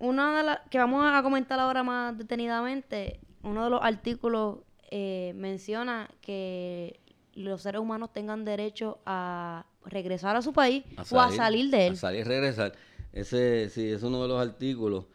Una 0.00 0.38
de 0.38 0.44
las 0.44 0.60
que 0.70 0.78
vamos 0.78 1.04
a 1.04 1.22
comentar 1.22 1.58
ahora 1.58 1.82
más 1.82 2.16
detenidamente, 2.16 3.20
uno 3.42 3.64
de 3.64 3.70
los 3.70 3.80
artículos 3.82 4.58
eh, 4.90 5.32
menciona 5.36 6.08
que 6.20 7.00
los 7.34 7.62
seres 7.62 7.80
humanos 7.80 8.12
tengan 8.12 8.44
derecho 8.44 8.98
a 9.06 9.66
regresar 9.88 10.36
a 10.36 10.42
su 10.42 10.52
país 10.52 10.84
o 11.10 11.20
a 11.20 11.32
salir 11.32 11.70
de 11.70 11.88
él. 11.88 11.92
A 11.94 11.96
salir 11.96 12.20
y 12.20 12.24
regresar. 12.24 12.72
Ese 13.12 13.70
sí 13.70 13.88
es 13.90 14.02
uno 14.02 14.22
de 14.22 14.28
los 14.28 14.40
artículos. 14.40 15.06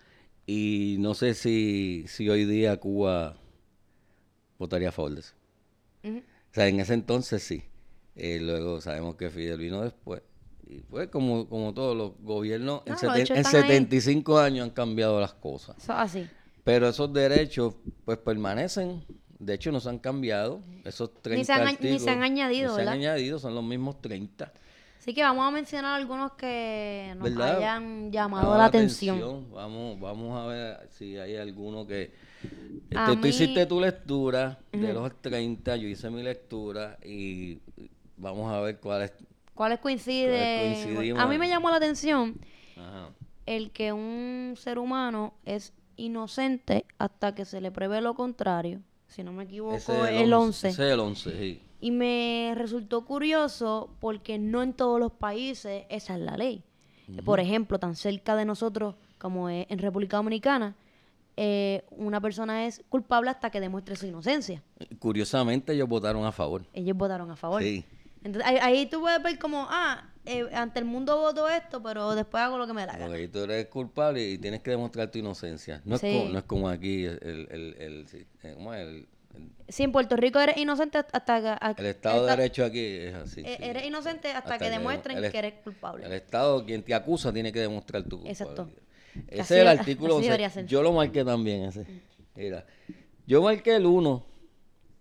Y 0.46 0.98
no 1.00 1.14
sé 1.14 1.34
si, 1.34 2.06
si 2.08 2.30
hoy 2.30 2.46
día 2.46 2.78
Cuba 2.78 3.38
votaría 4.58 4.90
a 4.90 4.92
favor 4.92 5.14
de 5.14 5.20
eso. 5.22 5.34
O 6.04 6.54
sea, 6.54 6.68
en 6.68 6.80
ese 6.80 6.94
entonces 6.94 7.44
sí. 7.44 7.64
Eh, 8.16 8.40
luego 8.42 8.82
sabemos 8.82 9.16
que 9.16 9.30
Fidel 9.30 9.58
vino 9.58 9.82
después. 9.82 10.22
Y 10.68 10.80
fue 10.82 11.10
como, 11.10 11.48
como 11.48 11.74
todos 11.74 11.96
los 11.96 12.14
gobiernos, 12.20 12.82
en, 12.86 12.98
75 12.98 14.40
años 14.40 14.66
han 14.66 14.72
cambiado 14.72 15.20
las 15.20 15.34
cosas. 15.34 15.76
así. 15.90 16.28
Pero 16.64 16.88
esos 16.88 17.12
derechos 17.12 17.76
pues 18.06 18.18
permanecen 18.18 19.04
de 19.46 19.54
hecho, 19.54 19.72
no 19.72 19.80
se 19.80 19.90
han 19.90 20.00
cambiado. 20.00 20.62
Esos 20.84 21.14
30 21.22 21.38
ni 21.38 21.46
se 21.46 21.54
han, 21.54 21.78
ni 21.80 22.00
se 22.00 22.10
han 22.10 22.24
añadido, 22.24 22.72
ni 22.72 22.76
se 22.76 22.82
han 22.82 22.88
añadido, 22.90 23.40
son 23.40 23.56
los 23.56 23.64
mismos 23.64 24.02
30. 24.02 24.52
Así 25.00 25.14
que 25.14 25.22
vamos 25.22 25.46
a 25.46 25.52
mencionar 25.52 26.00
algunos 26.00 26.32
que 26.34 27.14
nos 27.18 27.38
hayan 27.38 28.10
llamado 28.10 28.58
la, 28.58 28.66
atención. 28.66 29.52
Vamos, 29.52 30.00
vamos 30.00 30.40
a 30.40 30.46
ver 30.46 30.90
si 30.92 31.18
hay 31.18 31.36
alguno 31.36 31.86
que... 31.86 32.14
Este, 32.90 33.18
tú 33.18 33.28
hiciste 33.28 33.66
tu 33.66 33.82
lectura 33.82 34.60
de 34.72 34.94
los 34.94 35.22
30, 35.22 35.76
yo 35.76 35.90
hice 35.90 36.10
mi 36.10 36.24
lectura 36.24 36.98
y 37.04 37.60
vamos 38.16 38.50
a 38.54 38.62
ver 38.62 38.80
cuáles... 38.80 39.12
¿Cuáles 39.54 39.80
coinciden? 39.80 41.18
A 41.18 41.28
mí 41.28 41.38
me 41.38 41.50
llamó 41.50 41.70
la 41.70 41.76
atención 41.76 42.40
el 43.46 43.72
que 43.72 43.92
un 43.92 44.54
ser 44.56 44.80
humano 44.80 45.34
es 45.44 45.74
inocente 45.98 46.86
hasta 46.98 47.36
que 47.36 47.44
se 47.44 47.60
le 47.60 47.72
pruebe 47.72 48.00
lo 48.00 48.14
contrario 48.14 48.82
si 49.14 49.24
no 49.24 49.32
me 49.32 49.44
equivoco, 49.44 49.76
es 49.76 49.90
el 49.90 50.34
11. 50.34 50.70
Ese 50.70 50.88
es 50.88 50.94
el 50.94 51.00
11, 51.00 51.38
sí. 51.38 51.62
Y 51.80 51.92
me 51.92 52.54
resultó 52.56 53.06
curioso 53.06 53.90
porque 54.00 54.40
no 54.40 54.64
en 54.64 54.74
todos 54.74 55.00
los 55.00 55.12
países 55.12 55.86
esa 55.90 56.16
es 56.16 56.22
la 56.22 56.36
ley. 56.36 56.64
Por 57.26 57.40
ejemplo, 57.40 57.78
tan 57.78 57.96
cerca 57.96 58.36
de 58.36 58.46
nosotros 58.46 58.96
como 59.20 59.50
es 59.50 59.68
en 59.70 59.78
República 59.78 60.18
Dominicana, 60.18 60.76
eh, 61.36 61.84
una 61.92 62.22
persona 62.22 62.66
es 62.66 62.82
culpable 62.90 63.30
hasta 63.30 63.50
que 63.52 63.60
demuestre 63.60 63.96
su 63.96 64.08
inocencia. 64.08 64.64
Curiosamente, 65.00 65.74
ellos 65.74 65.88
votaron 65.88 66.26
a 66.26 66.32
favor. 66.32 66.66
Ellos 66.74 66.98
votaron 66.98 67.30
a 67.30 67.36
favor. 67.36 67.62
Sí. 67.62 67.86
Entonces, 68.24 68.52
ahí, 68.62 68.86
tú 68.88 69.02
puedes 69.02 69.22
ver 69.22 69.38
como, 69.38 69.68
ah, 69.70 70.10
eh, 70.26 70.48
ante 70.54 70.80
el 70.80 70.86
mundo 70.86 71.18
voto 71.18 71.50
esto, 71.50 71.84
pero 71.84 72.16
después 72.16 72.42
hago 72.44 72.58
lo 72.58 72.66
que 72.66 72.74
me 72.74 72.86
da 72.86 72.98
Porque 72.98 73.16
ahí 73.16 73.28
tú 73.28 73.40
eres 73.40 73.68
culpable 73.68 74.24
y 74.24 74.38
tienes 74.38 74.62
que 74.62 74.72
demostrar 74.72 75.10
tu 75.12 75.20
inocencia. 75.20 75.82
No, 75.84 75.96
es, 75.96 76.02
como, 76.02 76.30
no 76.30 76.40
es 76.40 76.46
como 76.46 76.70
aquí 76.70 77.06
el... 77.06 77.20
el, 77.22 77.76
el, 77.80 78.06
el, 78.76 79.08
en 79.68 79.92
Puerto 79.92 80.16
Rico 80.16 80.40
eres 80.40 80.58
inocente 80.58 81.00
hasta 81.00 81.74
que... 81.76 81.82
el 81.82 81.88
Estado 81.88 82.26
de 82.26 82.36
Derecho 82.36 82.66
aquí 82.66 82.80
es 82.80 83.14
así. 83.16 83.42
E, 83.42 83.58
eres 83.62 83.86
inocente 83.86 84.32
hasta, 84.32 84.60
que, 84.60 84.70
demuestren 84.70 85.32
que 85.32 85.38
eres 85.38 85.54
culpable. 85.64 86.06
El 86.06 86.14
Estado, 86.14 86.64
quien 86.66 86.84
te 86.84 86.94
acusa, 86.94 87.34
tiene 87.34 87.52
que 87.52 87.60
demostrar 87.60 88.04
tu 88.04 88.22
culpabilidad. 88.22 88.48
Exacto. 88.48 88.70
Ese 89.28 89.42
es 89.56 89.62
el 89.62 89.68
artículo 89.68 90.22
Yo 90.66 90.82
lo 90.82 90.94
marqué 90.94 91.26
también 91.26 91.64
ese. 91.66 91.86
Mira, 92.36 92.66
yo 93.28 93.42
marqué 93.42 93.76
el 93.76 93.86
1 93.86 94.26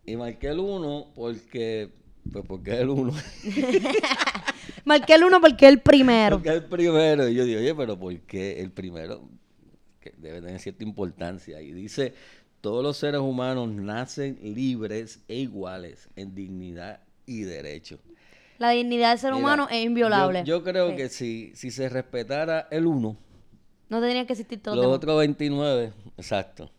y 0.07 0.17
marqué 0.17 0.49
el 0.49 0.59
1 0.59 1.13
porque 1.15 1.91
pues 2.31 2.45
porque 2.47 2.73
es 2.73 2.81
el 2.81 2.91
uno. 2.91 3.13
Marqué 4.85 5.15
el 5.15 5.25
uno 5.25 5.41
porque 5.41 5.69
el 5.69 5.81
primero. 5.81 6.37
Porque 6.37 6.51
el 6.51 6.65
primero. 6.65 7.29
Y 7.29 7.35
yo 7.35 7.45
digo, 7.45 7.61
oye, 7.61 7.75
pero 7.75 7.99
¿por 7.99 8.19
qué 8.21 8.61
el 8.61 8.71
primero? 8.71 9.29
Que 10.01 10.13
debe 10.17 10.41
tener 10.41 10.61
cierta 10.61 10.85
importancia. 10.85 11.61
Y 11.61 11.73
dice, 11.73 12.15
todos 12.61 12.83
los 12.83 12.97
seres 12.97 13.21
humanos 13.21 13.69
nacen 13.69 14.39
libres 14.43 15.21
e 15.29 15.37
iguales 15.37 16.09
en 16.17 16.35
dignidad 16.35 17.01
y 17.27 17.43
derecho. 17.43 17.99
La 18.59 18.71
dignidad 18.71 19.11
del 19.11 19.19
ser 19.19 19.35
humano 19.35 19.69
es 19.71 19.85
inviolable. 19.85 20.45
Yo, 20.45 20.63
creo 20.63 20.95
que 20.95 21.09
si, 21.09 21.53
si 21.55 21.71
se 21.71 21.89
respetara 21.89 22.69
el 22.71 22.87
uno, 22.87 23.17
no 23.89 24.01
tendría 24.01 24.27
que 24.27 24.33
existir 24.33 24.63
todo. 24.63 24.77
Los 24.77 24.87
otros 24.87 25.19
29, 25.19 25.93
exacto. 26.17 26.71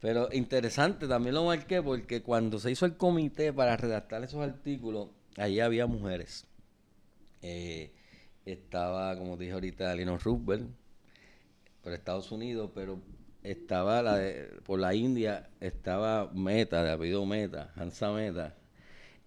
Pero 0.00 0.28
interesante, 0.32 1.08
también 1.08 1.34
lo 1.34 1.46
marqué 1.46 1.82
porque 1.82 2.20
cuando 2.20 2.58
se 2.58 2.70
hizo 2.70 2.84
el 2.84 2.98
comité 2.98 3.52
para 3.52 3.76
redactar 3.78 4.22
esos 4.22 4.42
artículos, 4.42 5.08
allí 5.38 5.60
había 5.60 5.86
mujeres. 5.86 6.46
Eh, 7.46 7.92
estaba, 8.46 9.16
como 9.18 9.36
dije 9.36 9.52
ahorita, 9.52 9.92
Eleanor 9.92 10.18
Roosevelt 10.22 10.66
por 11.82 11.92
Estados 11.92 12.32
Unidos, 12.32 12.70
pero 12.74 12.98
estaba 13.42 14.00
la 14.00 14.18
por 14.64 14.80
la 14.80 14.94
India, 14.94 15.50
estaba 15.60 16.30
Meta, 16.32 16.82
de 16.82 16.92
apellido 16.92 17.26
Meta, 17.26 17.70
Hansa 17.76 18.12
Meta. 18.12 18.54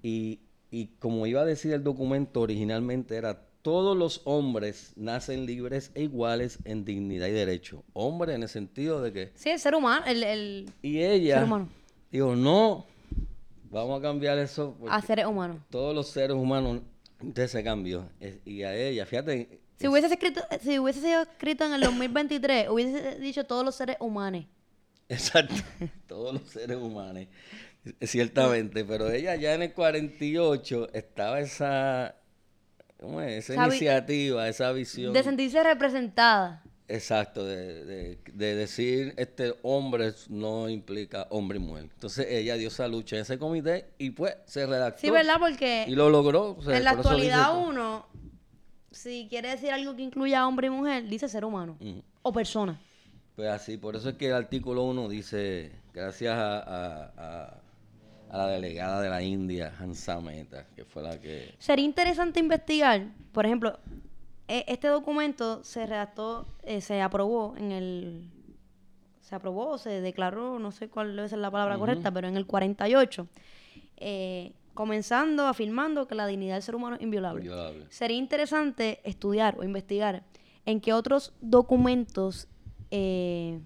Y, 0.02 0.40
y 0.72 0.88
como 0.98 1.28
iba 1.28 1.42
a 1.42 1.46
decir 1.46 1.74
el 1.74 1.84
documento 1.84 2.42
originalmente 2.42 3.16
era 3.16 3.44
todos 3.62 3.96
los 3.96 4.22
hombres 4.24 4.94
nacen 4.96 5.46
libres 5.46 5.92
e 5.94 6.04
iguales 6.04 6.58
en 6.66 6.86
dignidad 6.86 7.28
y 7.28 7.34
derecho. 7.34 7.84
Hombre 7.94 8.34
en 8.34 8.42
el 8.42 8.50
sentido 8.50 9.00
de 9.00 9.14
que... 9.14 9.32
Sí, 9.36 9.50
el 9.50 9.60
ser 9.60 9.76
humano, 9.76 10.06
el, 10.08 10.72
y 10.82 11.02
ella, 11.02 11.46
digo, 12.12 12.36
no, 12.36 12.88
vamos 13.70 14.00
a 14.00 14.02
cambiar 14.02 14.40
eso. 14.40 14.76
A 14.90 15.02
seres 15.02 15.26
humanos. 15.26 15.58
Todos 15.70 15.94
los 15.94 16.08
seres 16.08 16.36
humanos 16.36 16.82
de 17.22 17.44
ese 17.44 17.64
cambio. 17.64 18.10
Y 18.46 18.64
a 18.64 18.76
ella, 18.76 19.06
fíjate... 19.06 19.60
Si 19.78 19.88
hubiese, 19.88 20.08
escrito, 20.08 20.42
si 20.62 20.80
hubiese 20.80 21.02
sido 21.02 21.22
escrito 21.22 21.66
en 21.66 21.74
el 21.74 21.82
2023, 21.82 22.70
hubiese 22.70 23.20
dicho 23.20 23.46
todos 23.46 23.64
los 23.64 23.76
seres 23.76 23.98
humanos. 24.00 24.46
Exacto, 25.10 25.54
todos 26.08 26.34
los 26.34 26.50
seres 26.50 26.78
humanos. 26.78 27.28
Ciertamente, 28.02 28.84
pero 28.84 29.10
ella 29.10 29.36
ya 29.36 29.54
en 29.54 29.62
el 29.62 29.74
48 29.74 30.90
estaba 30.94 31.40
esa 31.40 32.16
¿Cómo 33.00 33.22
es? 33.22 33.50
Esa 33.50 33.68
iniciativa, 33.68 34.48
esa 34.48 34.72
visión. 34.72 35.14
De 35.14 35.24
sentirse 35.24 35.62
representada. 35.64 36.64
Exacto, 36.90 37.44
de, 37.44 38.18
decir 38.34 39.14
este 39.18 39.56
hombre 39.62 40.14
no 40.30 40.70
implica 40.70 41.28
hombre 41.32 41.58
y 41.58 41.62
mujer. 41.62 41.90
Entonces 41.94 42.28
ella 42.30 42.56
dio 42.56 42.70
esa 42.70 42.88
lucha 42.88 43.18
en 43.18 43.24
ese 43.24 43.38
comité 43.38 43.90
y 43.98 44.12
pues 44.12 44.36
se 44.46 44.66
redactó. 44.66 45.02
Sí, 45.02 45.10
¿verdad? 45.10 45.36
Porque... 45.38 45.86
Y 45.88 45.96
lo 45.96 46.10
logró. 46.10 46.58
en 46.66 46.84
la 46.86 46.92
actualidad 46.92 47.58
uno, 47.58 48.06
si 48.92 49.28
quiere 49.30 49.50
decir 49.50 49.72
algo 49.72 49.96
que 49.98 50.02
incluya 50.02 50.48
hombre 50.48 50.68
y 50.68 50.70
mujer, 50.70 51.08
dice 51.08 51.28
ser 51.28 51.44
humano 51.44 51.78
o 52.22 52.32
persona. 52.32 52.80
Pues 53.36 53.50
así, 53.50 53.78
por 53.78 53.96
eso 53.96 54.10
es 54.10 54.16
que 54.16 54.28
el 54.28 54.34
artículo 54.34 54.84
1 54.86 55.10
dice, 55.10 55.72
gracias 55.94 56.36
a, 56.36 57.62
la 58.32 58.48
delegada 58.48 59.02
de 59.02 59.10
la 59.10 59.22
India, 59.22 59.74
Hansa 59.80 60.20
Mehta, 60.20 60.66
que 60.76 60.86
fue 60.86 61.04
la 61.04 61.22
que... 61.22 61.54
Sería 61.60 61.86
interesante 61.86 62.40
investigar, 62.40 63.10
por 63.32 63.46
ejemplo, 63.46 63.80
este 64.48 64.88
documento 64.88 65.64
se 65.64 65.86
redactó, 65.86 66.48
eh, 66.64 66.82
se 66.82 67.02
aprobó 67.02 67.56
en 67.58 67.72
el... 67.72 68.30
Se 69.22 69.36
aprobó, 69.36 69.78
se 69.78 70.02
declaró, 70.02 70.58
no 70.58 70.72
sé 70.72 70.88
cuál 70.88 71.16
debe 71.16 71.28
ser 71.28 71.40
la 71.40 71.52
palabra 71.52 71.78
correcta, 71.78 72.12
pero 72.12 72.30
en 72.30 72.38
el 72.38 72.46
48, 72.46 73.28
eh, 73.98 74.54
comenzando 74.74 75.48
afirmando 75.48 76.08
que 76.08 76.16
la 76.16 76.26
dignidad 76.28 76.54
del 76.54 76.64
ser 76.64 76.76
humano 76.76 76.96
es 76.96 77.02
inviolable. 77.02 77.42
inviolable. 77.42 77.88
Sería 77.90 78.16
interesante 78.16 79.02
estudiar 79.04 79.58
o 79.60 79.66
investigar 79.66 80.24
en 80.66 80.80
qué 80.80 80.94
otros 80.94 81.34
documentos 81.42 82.48
eh, 82.90 83.60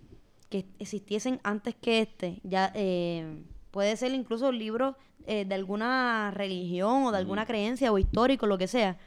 que 0.50 0.66
existiesen 0.80 1.40
antes 1.44 1.76
que 1.76 2.00
este, 2.00 2.40
ya 2.44 2.72
eh, 2.76 3.44
puede 3.72 3.96
ser 3.98 4.14
incluso 4.14 4.52
libros 4.52 4.96
eh, 5.26 5.46
de 5.46 5.56
alguna 5.56 6.32
religión 6.32 7.04
o 7.06 7.12
de 7.12 7.18
alguna 7.18 7.46
creencia 7.46 7.92
o 7.92 7.98
histórico, 7.98 8.48
lo 8.48 8.58
que 8.58 8.68
sea, 8.68 8.98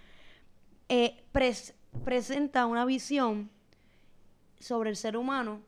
presenta 2.03 2.67
una 2.67 2.85
visión 2.85 3.51
sobre 4.59 4.91
el 4.91 4.97
ser 4.97 5.17
humano 5.17 5.61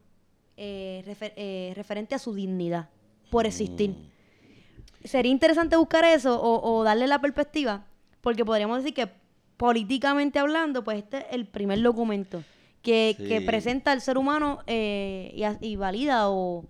referente 0.57 2.15
a 2.15 2.19
su 2.19 2.35
dignidad 2.35 2.89
por 3.31 3.47
existir. 3.47 3.91
Mm. 3.91 5.07
Sería 5.07 5.33
interesante 5.33 5.77
buscar 5.77 6.05
eso 6.05 6.41
o, 6.41 6.79
o 6.79 6.83
darle 6.83 7.07
la 7.07 7.21
perspectiva, 7.21 7.87
porque 8.21 8.45
podríamos 8.45 8.79
decir 8.79 8.95
que 8.95 9.11
políticamente 9.57 10.39
hablando, 10.39 10.85
pues 10.85 10.99
este 10.99 11.19
es 11.19 11.25
el 11.31 11.47
primer 11.47 11.81
documento 11.83 12.43
que, 12.87 13.43
presenta 13.45 13.93
al 13.93 14.01
ser 14.01 14.17
humano 14.17 14.61
eh, 14.67 15.57
y, 15.61 15.77
valida 15.77 16.31
o, 16.31 16.65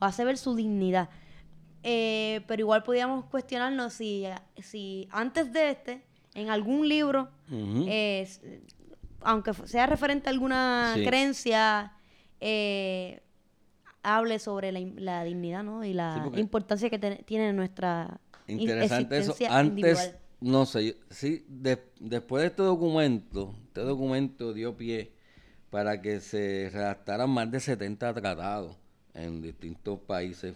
hace 0.00 0.24
ver 0.24 0.36
su 0.36 0.54
dignidad. 0.54 1.08
Eh, 1.82 2.42
pero 2.46 2.60
igual 2.60 2.82
podríamos 2.82 3.24
cuestionarnos 3.24 3.94
si, 3.94 4.24
si 4.58 5.08
antes 5.10 5.52
de 5.52 5.70
este, 5.70 6.02
en 6.34 6.50
algún 6.50 6.88
libro, 6.88 7.28
aunque 9.20 9.54
sea 9.66 9.86
referente 9.86 10.28
a 10.28 10.32
alguna 10.32 10.94
creencia, 11.04 11.92
eh, 12.40 13.20
hable 14.02 14.38
sobre 14.38 14.72
la, 14.72 15.24
dignidad 15.24 15.62
¿no? 15.62 15.84
y 15.84 15.92
la 15.92 16.30
importancia 16.34 16.90
que 16.90 16.98
tiene 16.98 17.52
nuestra 17.52 18.20
Interesante 18.46 19.18
eso. 19.18 19.34
Antes, 19.48 20.14
no 20.40 20.66
sé, 20.66 20.96
sí, 21.10 21.44
después 21.48 22.42
de 22.42 22.48
este 22.48 22.62
documento, 22.62 23.54
este 23.66 23.82
documento 23.82 24.52
dio 24.52 24.76
pie 24.76 25.12
para 25.70 26.02
que 26.02 26.20
se 26.20 26.70
redactaran 26.72 27.30
más 27.30 27.50
de 27.50 27.60
70 27.60 28.12
tratados 28.14 28.76
en 29.14 29.40
distintos 29.40 30.00
países, 30.00 30.54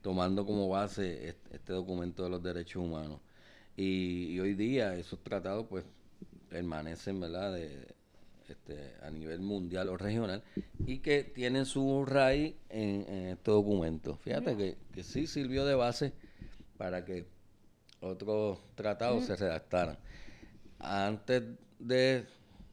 tomando 0.00 0.46
como 0.46 0.68
base 0.68 1.36
este, 1.52 1.72
documento 1.72 2.24
de 2.24 2.30
los 2.30 2.42
derechos 2.42 2.82
humanos. 2.82 3.20
Y, 3.76 4.38
hoy 4.40 4.54
día 4.54 4.94
esos 4.94 5.22
tratados 5.22 5.66
pues 5.68 5.84
permanecen, 6.48 7.20
¿verdad?, 7.20 7.52
de, 7.54 7.94
este, 8.48 8.94
a 9.02 9.10
nivel 9.10 9.40
mundial 9.40 9.88
o 9.88 9.96
regional 9.96 10.42
y 10.86 10.98
que 10.98 11.24
tienen 11.24 11.66
su 11.66 12.04
raíz 12.04 12.54
en, 12.68 13.02
este 13.28 13.50
documento. 13.50 14.16
Fíjate 14.16 14.56
que, 14.56 14.76
que, 14.92 15.02
sí 15.02 15.26
sirvió 15.26 15.64
de 15.64 15.74
base 15.74 16.12
para 16.78 17.04
que 17.04 17.26
otros 18.00 18.58
tratados 18.74 19.24
se 19.24 19.36
redactaran. 19.36 19.98
Antes 20.78 21.42
de 21.78 22.26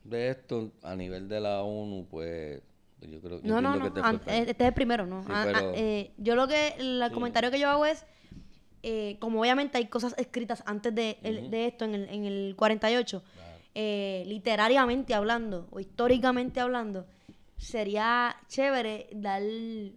de 0.04 0.30
esto 0.30 0.72
a 0.84 0.96
nivel 0.96 1.28
de 1.28 1.40
la 1.40 1.62
ONU, 1.62 2.08
pues 2.10 2.62
yo 3.02 3.22
creo 3.22 3.40
no, 3.44 3.62
no, 3.62 3.76
no, 3.76 3.88
este, 3.88 4.50
este 4.50 4.64
es 4.64 4.68
el 4.68 4.74
primero, 4.74 5.06
¿no? 5.06 5.26
Ah, 5.28 5.46
ah, 5.54 5.72
eh, 5.76 6.12
yo 6.18 6.36
lo 6.36 6.48
que, 6.48 6.76
el 6.78 7.04
comentario 7.14 7.52
que 7.52 7.60
yo 7.60 7.70
hago 7.70 7.86
es, 7.86 8.06
eh, 8.84 9.18
como 9.20 9.42
obviamente 9.42 9.78
hay 9.78 9.88
cosas 9.88 10.14
escritas 10.18 10.64
antes 10.66 10.94
de, 10.94 11.18
esto, 11.68 11.86
en 11.86 11.96
el, 11.96 12.10
en 12.10 12.26
el 12.26 12.56
48, 12.56 13.24
eh, 13.76 14.24
literariamente 14.28 15.14
hablando 15.14 15.68
o 15.72 15.80
históricamente 15.80 16.60
hablando, 16.60 17.06
sería 17.58 18.36
chévere 18.48 19.08
dar 19.14 19.42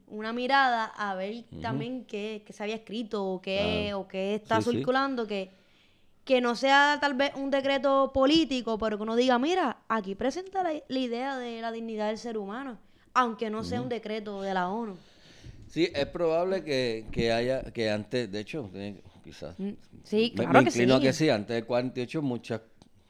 una 0.07 0.33
mirada 0.33 0.85
a 0.85 1.15
ver 1.15 1.45
también 1.61 2.05
qué, 2.05 2.45
se 2.49 2.63
había 2.63 2.77
escrito 2.77 3.27
o 3.27 3.43
qué, 3.43 3.93
o 3.95 4.09
qué 4.09 4.37
está 4.37 4.63
circulando, 4.63 5.27
que 5.27 5.51
que 6.27 6.41
no 6.41 6.57
sea 6.57 6.99
tal 7.01 7.15
vez 7.15 7.33
un 7.37 7.53
decreto 7.53 8.11
político, 8.13 8.77
pero 8.79 8.97
que 8.97 9.05
uno 9.05 9.15
diga, 9.15 9.39
mira, 9.39 9.79
aquí 9.89 10.17
presenta 10.17 10.65
la, 10.65 10.99
idea 10.99 11.39
de 11.39 11.61
la 11.61 11.71
dignidad 11.71 12.09
del 12.09 12.19
ser 12.19 12.37
humano, 12.37 12.79
aunque 13.15 13.49
no 13.49 13.63
sea 13.63 13.81
un 13.81 13.89
decreto 13.89 14.43
de 14.43 14.53
la 14.53 14.69
ONU. 14.69 14.99
Sí, 15.69 15.91
es 15.95 16.07
probable 16.07 16.65
que, 16.65 17.33
haya, 17.33 17.63
que 17.73 17.91
antes, 17.91 18.31
de 18.31 18.41
hecho, 18.41 18.71
quizás. 19.25 19.59
Mm, 19.59 19.73
sí, 20.05 20.33
claro 20.35 20.65
que 20.65 20.71
sí. 20.71 20.87
que 21.03 21.13
sí, 21.13 21.29
antes 21.29 21.55
del 21.55 21.67
48 21.67 22.23
muchas, 22.23 22.61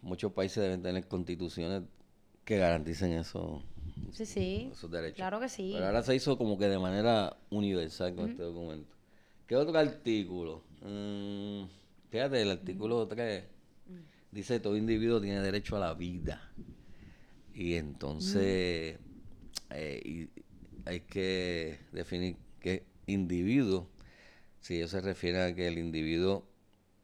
muchos 0.02 0.32
países 0.32 0.62
deben 0.62 0.82
tener 0.82 1.06
constituciones 1.06 1.82
que 2.44 2.58
garanticen 2.58 3.12
eso. 3.12 3.62
Sí, 4.12 4.24
sí. 4.26 4.70
Esos 4.72 4.90
derechos. 4.90 5.16
Claro 5.16 5.40
que 5.40 5.48
sí. 5.48 5.72
Pero 5.74 5.86
ahora 5.86 6.02
se 6.02 6.14
hizo 6.14 6.38
como 6.38 6.58
que 6.58 6.68
de 6.68 6.78
manera 6.78 7.36
universal 7.50 8.14
con 8.14 8.30
este 8.30 8.42
documento. 8.42 8.94
¿Qué 9.46 9.54
otro 9.56 9.78
artículo? 9.78 10.64
Mm, 10.82 11.64
Fíjate, 12.08 12.42
el 12.42 12.50
artículo 12.50 13.06
3 13.06 13.44
dice 14.30 14.60
todo 14.60 14.76
individuo 14.76 15.20
tiene 15.20 15.40
derecho 15.40 15.76
a 15.76 15.80
la 15.80 15.94
vida. 15.94 16.50
Y 17.54 17.74
entonces 17.74 18.98
eh, 19.70 20.28
hay 20.84 21.00
que 21.00 21.78
definir 21.92 22.36
qué 22.66 22.84
individuo, 23.06 23.88
si 24.60 24.80
eso 24.80 24.96
se 24.96 25.00
refiere 25.00 25.40
a 25.40 25.54
que 25.54 25.68
el 25.68 25.78
individuo 25.78 26.44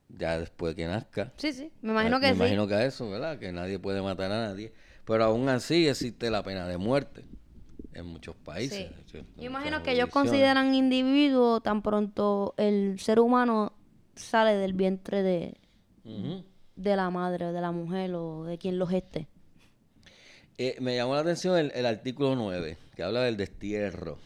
ya 0.09 0.37
después 0.39 0.75
de 0.75 0.83
que 0.83 0.89
nazca. 0.89 1.33
Sí, 1.37 1.53
sí, 1.53 1.71
me 1.83 1.93
imagino 1.93 2.19
que 2.19 2.27
Me 2.27 2.33
imagino 2.33 2.67
que 2.67 2.75
a 2.75 2.85
eso, 2.85 3.09
¿verdad? 3.09 3.39
Que 3.39 3.53
nadie 3.53 3.79
puede 3.79 4.03
matar 4.03 4.33
a 4.33 4.49
nadie. 4.49 4.73
Pero 5.05 5.25
aún 5.25 5.49
así 5.49 5.87
existe 5.87 6.31
la 6.31 6.43
pena 6.43 6.67
de 6.67 6.79
muerte 6.79 7.25
en 7.95 8.07
muchos 8.07 8.35
países. 8.35 8.91
Yo 9.13 9.21
imagino 9.39 9.85
que 9.85 9.93
ellos 9.93 10.09
consideran 10.09 10.75
individuo 10.75 11.61
tan 11.61 11.83
pronto 11.83 12.55
el 12.57 12.99
ser 12.99 13.21
humano 13.21 13.73
sale 14.17 14.55
del 14.57 14.73
vientre 14.73 15.23
de, 15.23 15.59
de 16.75 16.97
la 16.97 17.11
madre, 17.11 17.53
de 17.53 17.61
la 17.61 17.71
mujer 17.71 18.15
o 18.15 18.45
de 18.45 18.59
quien 18.59 18.79
lo 18.79 18.87
geste. 18.89 19.29
Eh, 20.59 20.77
me 20.81 20.97
llamó 20.97 21.15
la 21.15 21.21
atención 21.21 21.71
el, 21.73 21.87
artículo 21.87 22.35
9, 22.35 22.77
que 22.97 23.03
habla 23.03 23.23
del 23.23 23.37
destierro. 23.37 24.19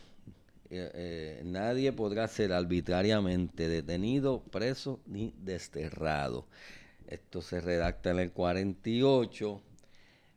Eh, 0.69 0.91
eh, 0.95 1.43
nadie 1.45 1.93
podrá 1.93 2.27
ser 2.29 2.53
arbitrariamente 2.53 3.69
detenido, 3.69 4.43
preso 4.51 5.01
ni 5.07 5.33
desterrado. 5.39 6.47
Esto 7.07 7.41
se 7.43 7.61
redacta 7.61 8.11
en 8.11 8.19
el 8.19 8.33
48. 8.33 9.61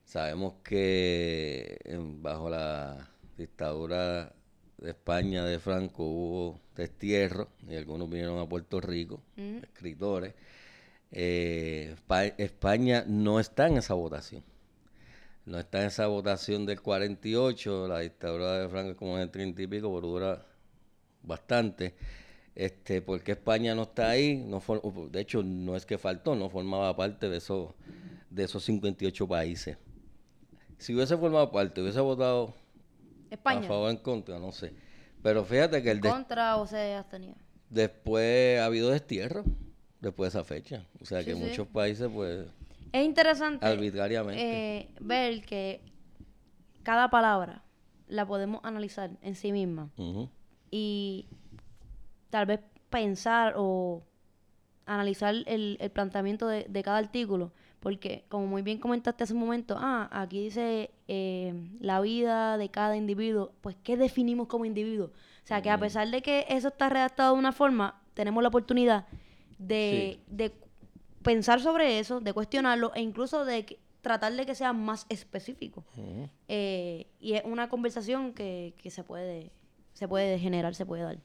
Sabemos 0.04 0.56
que 0.63 1.80
bajo 2.22 2.50
la 2.50 3.10
dictadura 3.38 4.34
de 4.78 4.89
España 4.92 5.44
de 5.46 5.60
Franco 5.60 6.04
hubo 6.04 6.60
destierro 6.76 7.50
y 7.68 7.76
algunos 7.76 8.10
vinieron 8.10 8.39
a 8.39 8.48
Puerto 8.48 8.80
Rico, 8.82 9.22
escritores. 9.36 10.34
Eh, 11.12 11.96
España 12.38 13.04
no 13.08 13.39
está 13.39 13.68
en 13.68 13.78
esa 13.78 13.96
votación. 13.96 14.44
No 15.50 15.58
está 15.58 15.82
en 15.82 15.88
esa 15.88 16.06
votación 16.06 16.68
del 16.68 16.80
48, 16.80 17.88
la 17.88 18.02
dictadura 18.02 18.60
de 18.60 18.70
Franco 18.70 18.92
es 18.92 18.98
como 18.98 19.16
en 19.16 19.24
el 19.24 19.32
30 19.32 19.64
y 19.64 19.66
pico, 19.66 19.92
pero 19.96 20.08
dura 20.08 20.46
bastante. 21.24 21.96
Este, 22.54 23.02
porque 23.02 23.32
España 23.32 23.74
no 23.74 23.82
está 23.82 24.12
ahí, 24.12 24.38
no 24.38 24.62
de 25.10 25.20
hecho 25.20 25.42
no 25.42 25.76
es 25.76 25.88
que 25.88 25.98
faltó, 25.98 26.36
no 26.36 26.52
formaba 26.52 26.96
parte 26.96 27.30
de 27.30 27.38
esos, 27.38 27.74
de 28.30 28.44
esos 28.44 28.64
58 28.64 29.28
países. 29.28 29.78
Si 30.78 30.94
hubiese 30.94 31.18
formado 31.18 31.52
parte, 31.52 31.82
hubiese 31.82 32.00
votado 32.00 32.54
España. 33.32 33.62
A 33.62 33.64
favor 33.64 33.88
o 33.88 33.90
en 33.90 33.98
contra, 33.98 34.38
no 34.38 34.52
sé. 34.52 34.72
Pero 35.24 35.44
fíjate 35.44 35.82
que 35.82 35.90
el... 35.90 35.98
¿En 35.98 36.12
contra 36.12 36.58
o 36.58 36.68
se 36.68 36.94
abstenía? 36.94 37.36
Después 37.72 38.60
ha 38.60 38.66
habido 38.66 38.92
destierro, 38.92 39.44
después 40.00 40.32
de 40.32 40.40
esa 40.40 40.46
fecha. 40.48 40.86
O 41.02 41.06
sea 41.06 41.24
que 41.24 41.34
muchos 41.34 41.68
países, 41.68 42.08
pues... 42.14 42.46
Es 42.91 43.06
interesante 43.06 43.65
arbitrariamente. 43.65 44.41
Eh, 44.41 44.89
ver 44.99 45.41
que 45.45 45.82
cada 46.84 47.10
palabra 47.10 47.63
la 48.08 48.25
podemos 48.25 48.62
analizar 48.63 49.12
en 49.21 49.36
sí 49.36 49.52
misma. 49.52 49.89
Y 50.71 51.28
tal 52.30 52.45
vez 52.45 52.60
pensar 52.89 53.54
o 53.58 54.04
analizar 54.86 55.36
el, 55.45 55.78
planteamiento 55.93 56.47
de, 56.47 56.65
de, 56.67 56.84
cada 56.84 56.97
artículo. 56.97 57.52
Porque, 57.80 58.25
como 58.28 58.45
muy 58.45 58.62
bien 58.62 58.78
comentaste 58.78 59.23
hace 59.23 59.34
un 59.34 59.39
momento, 59.39 59.75
ah, 59.80 60.10
aquí 60.12 60.43
dice 60.43 60.91
eh, 61.08 61.54
la 61.80 62.02
vida 62.02 62.58
de 62.58 62.69
cada 62.69 62.97
individuo, 62.97 63.54
pues 63.62 63.78
¿qué 63.84 63.95
definimos 63.95 64.47
como 64.47 64.65
individuo? 64.65 65.08
O 65.08 65.47
sea, 65.49 65.62
que 65.62 65.69
a 65.69 65.78
pesar 65.78 66.10
de 66.10 66.21
que 66.21 66.45
eso 66.49 66.67
está 66.67 66.89
redactado 66.89 67.34
de 67.34 67.39
una 67.39 67.54
forma, 67.54 68.02
tenemos 68.13 68.43
la 68.43 68.49
oportunidad 68.49 69.06
de, 69.58 70.19
pensar 71.23 71.62
sobre 71.62 71.99
eso, 71.99 72.19
de 72.19 72.34
cuestionarlo 72.34 72.91
e 72.95 73.01
incluso 73.01 73.45
de 73.45 73.79
tratar 74.01 74.34
de 74.34 74.45
que 74.45 74.55
sea 74.55 74.73
más 74.73 75.05
específico. 75.10 75.84
Eh, 76.47 77.08
y 77.19 77.34
es 77.34 77.43
una 77.45 77.69
conversación 77.69 78.34
que, 78.34 78.73
que 78.77 78.89
se 78.89 79.03
puede 79.03 79.51
se 79.99 80.08
puede 80.08 80.39
generar, 80.39 80.73
se 80.75 80.86
puede 80.86 81.03
dar. 81.03 81.17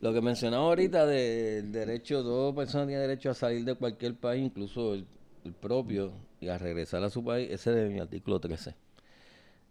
Lo 0.00 0.14
que 0.14 0.20
mencionaba 0.20 0.64
ahorita 0.64 1.06
del 1.06 1.72
derecho, 1.72 2.22
toda 2.22 2.54
persona 2.54 2.86
tiene 2.86 3.00
derecho 3.00 3.30
a 3.30 3.34
salir 3.34 3.64
de 3.64 3.74
cualquier 3.74 4.14
país, 4.14 4.44
incluso 4.44 4.94
el, 4.94 5.06
propio, 5.60 6.12
y 6.40 6.46
a 6.48 6.56
regresar 6.56 7.02
a 7.02 7.10
su 7.10 7.24
país, 7.24 7.50
ese 7.50 7.86
es 7.86 7.90
mi 7.90 7.98
artículo 7.98 8.38
13. 8.38 8.70
Ese 8.70 8.76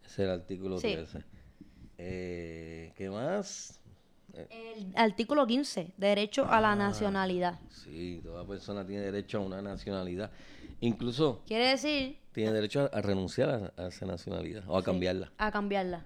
es 0.03 0.19
el 0.19 0.29
artículo 0.29 0.79
13. 0.79 1.23
Eh, 1.97 2.91
¿Qué 2.97 3.09
más? 3.09 3.79
El 4.49 4.91
artículo 4.95 5.47
15, 5.47 5.93
derecho 5.97 6.45
a 6.49 6.59
la 6.61 6.73
ah, 6.73 6.75
nacionalidad. 6.75 7.59
Sí, 7.69 8.19
toda 8.23 8.45
persona 8.45 8.85
tiene 8.85 9.03
derecho 9.03 9.39
a 9.39 9.41
una 9.41 9.61
nacionalidad. 9.61 10.31
Incluso... 10.81 11.41
Quiere 11.47 11.69
decir... 11.69 12.17
Tiene 12.31 12.51
derecho 12.51 12.89
a, 12.91 13.01
renunciar 13.01 13.73
a, 13.77 13.87
esa 13.87 14.05
nacionalidad 14.05 14.63
o 14.67 14.77
a 14.77 14.83
cambiarla. 14.83 15.31
A 15.37 15.51
cambiarla. 15.51 16.05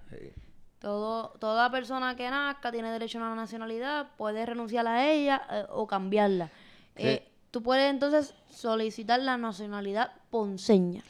Todo, 0.78 1.30
toda 1.40 1.70
persona 1.70 2.14
que 2.14 2.30
nazca 2.30 2.70
tiene 2.70 2.90
derecho 2.92 3.18
a 3.18 3.22
una 3.22 3.34
nacionalidad, 3.34 4.10
puede 4.16 4.46
renunciar 4.46 4.86
a 4.86 5.10
ella 5.10 5.42
eh, 5.50 5.64
o 5.70 5.86
cambiarla. 5.86 6.50
Eh, 6.96 7.28
tú 7.50 7.62
puedes 7.62 7.90
entonces 7.90 8.34
solicitar 8.48 9.20
la 9.20 9.36
nacionalidad 9.36 10.12
ponceña. 10.30 11.02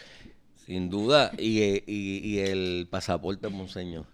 Sin 0.57 0.89
duda, 0.89 1.33
y, 1.37 1.61
eh, 1.63 1.85
y, 1.87 2.27
y 2.27 2.39
el 2.39 2.89
pasaporte 2.91 3.51
ponceño. 3.51 4.07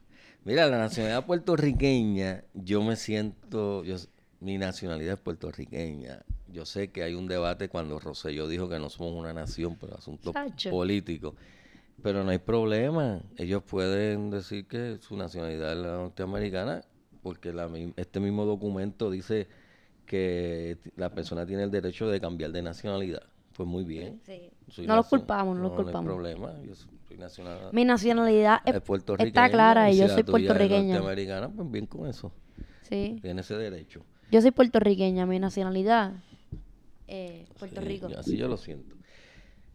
Mira, 0.46 0.68
la 0.68 0.78
nacionalidad 0.78 1.26
puertorriqueña, 1.26 2.44
yo 2.54 2.80
me 2.80 2.94
siento, 2.94 3.82
yo, 3.82 3.96
mi 4.38 4.58
nacionalidad 4.58 5.14
es 5.14 5.20
puertorriqueña. 5.20 6.22
Yo 6.46 6.64
sé 6.64 6.92
que 6.92 7.02
hay 7.02 7.14
un 7.14 7.26
debate 7.26 7.68
cuando 7.68 7.98
Rosselló 7.98 8.46
dijo 8.46 8.68
que 8.68 8.78
no 8.78 8.88
somos 8.88 9.12
una 9.14 9.32
nación 9.32 9.74
por 9.74 9.92
asuntos 9.92 10.32
políticos. 10.70 11.34
Pero 12.00 12.22
no 12.22 12.30
hay 12.30 12.38
problema. 12.38 13.22
Ellos 13.36 13.64
pueden 13.64 14.30
decir 14.30 14.68
que 14.68 14.98
su 15.00 15.16
nacionalidad 15.16 15.72
es 15.72 15.78
la 15.78 15.96
norteamericana 15.96 16.84
porque 17.24 17.52
la, 17.52 17.68
este 17.96 18.20
mismo 18.20 18.44
documento 18.44 19.10
dice 19.10 19.48
que 20.06 20.78
la 20.94 21.12
persona 21.12 21.44
tiene 21.44 21.64
el 21.64 21.72
derecho 21.72 22.08
de 22.08 22.20
cambiar 22.20 22.52
de 22.52 22.62
nacionalidad. 22.62 23.24
Pues 23.56 23.68
muy 23.68 23.82
bien. 23.82 24.20
No 24.86 24.94
los 24.94 25.08
culpamos, 25.08 25.56
no 25.56 25.62
los 25.64 25.72
culpamos. 25.72 26.04
No 26.04 26.24
hay 26.24 26.34
problema. 26.36 26.62
Yo 26.62 26.74
soy 27.16 27.44
nacional, 27.44 27.70
Mi 27.72 27.84
nacionalidad 27.84 28.60
es, 28.64 28.74
está 29.18 29.50
clara 29.50 29.90
y 29.90 29.98
yo 29.98 30.08
soy 30.08 30.22
puertorriqueña. 30.22 30.94
norteamericana, 30.94 31.48
pues 31.48 31.70
bien 31.70 31.86
con 31.86 32.08
eso. 32.08 32.32
Sí. 32.82 33.18
Tiene 33.20 33.40
ese 33.40 33.56
derecho. 33.56 34.04
Yo 34.30 34.40
soy 34.40 34.50
puertorriqueña, 34.50 35.26
mi 35.26 35.38
nacionalidad 35.38 36.12
eh, 37.08 37.46
Puerto 37.58 37.80
Rico. 37.80 38.08
Así 38.16 38.36
yo 38.36 38.48
lo 38.48 38.56
siento. 38.56 38.94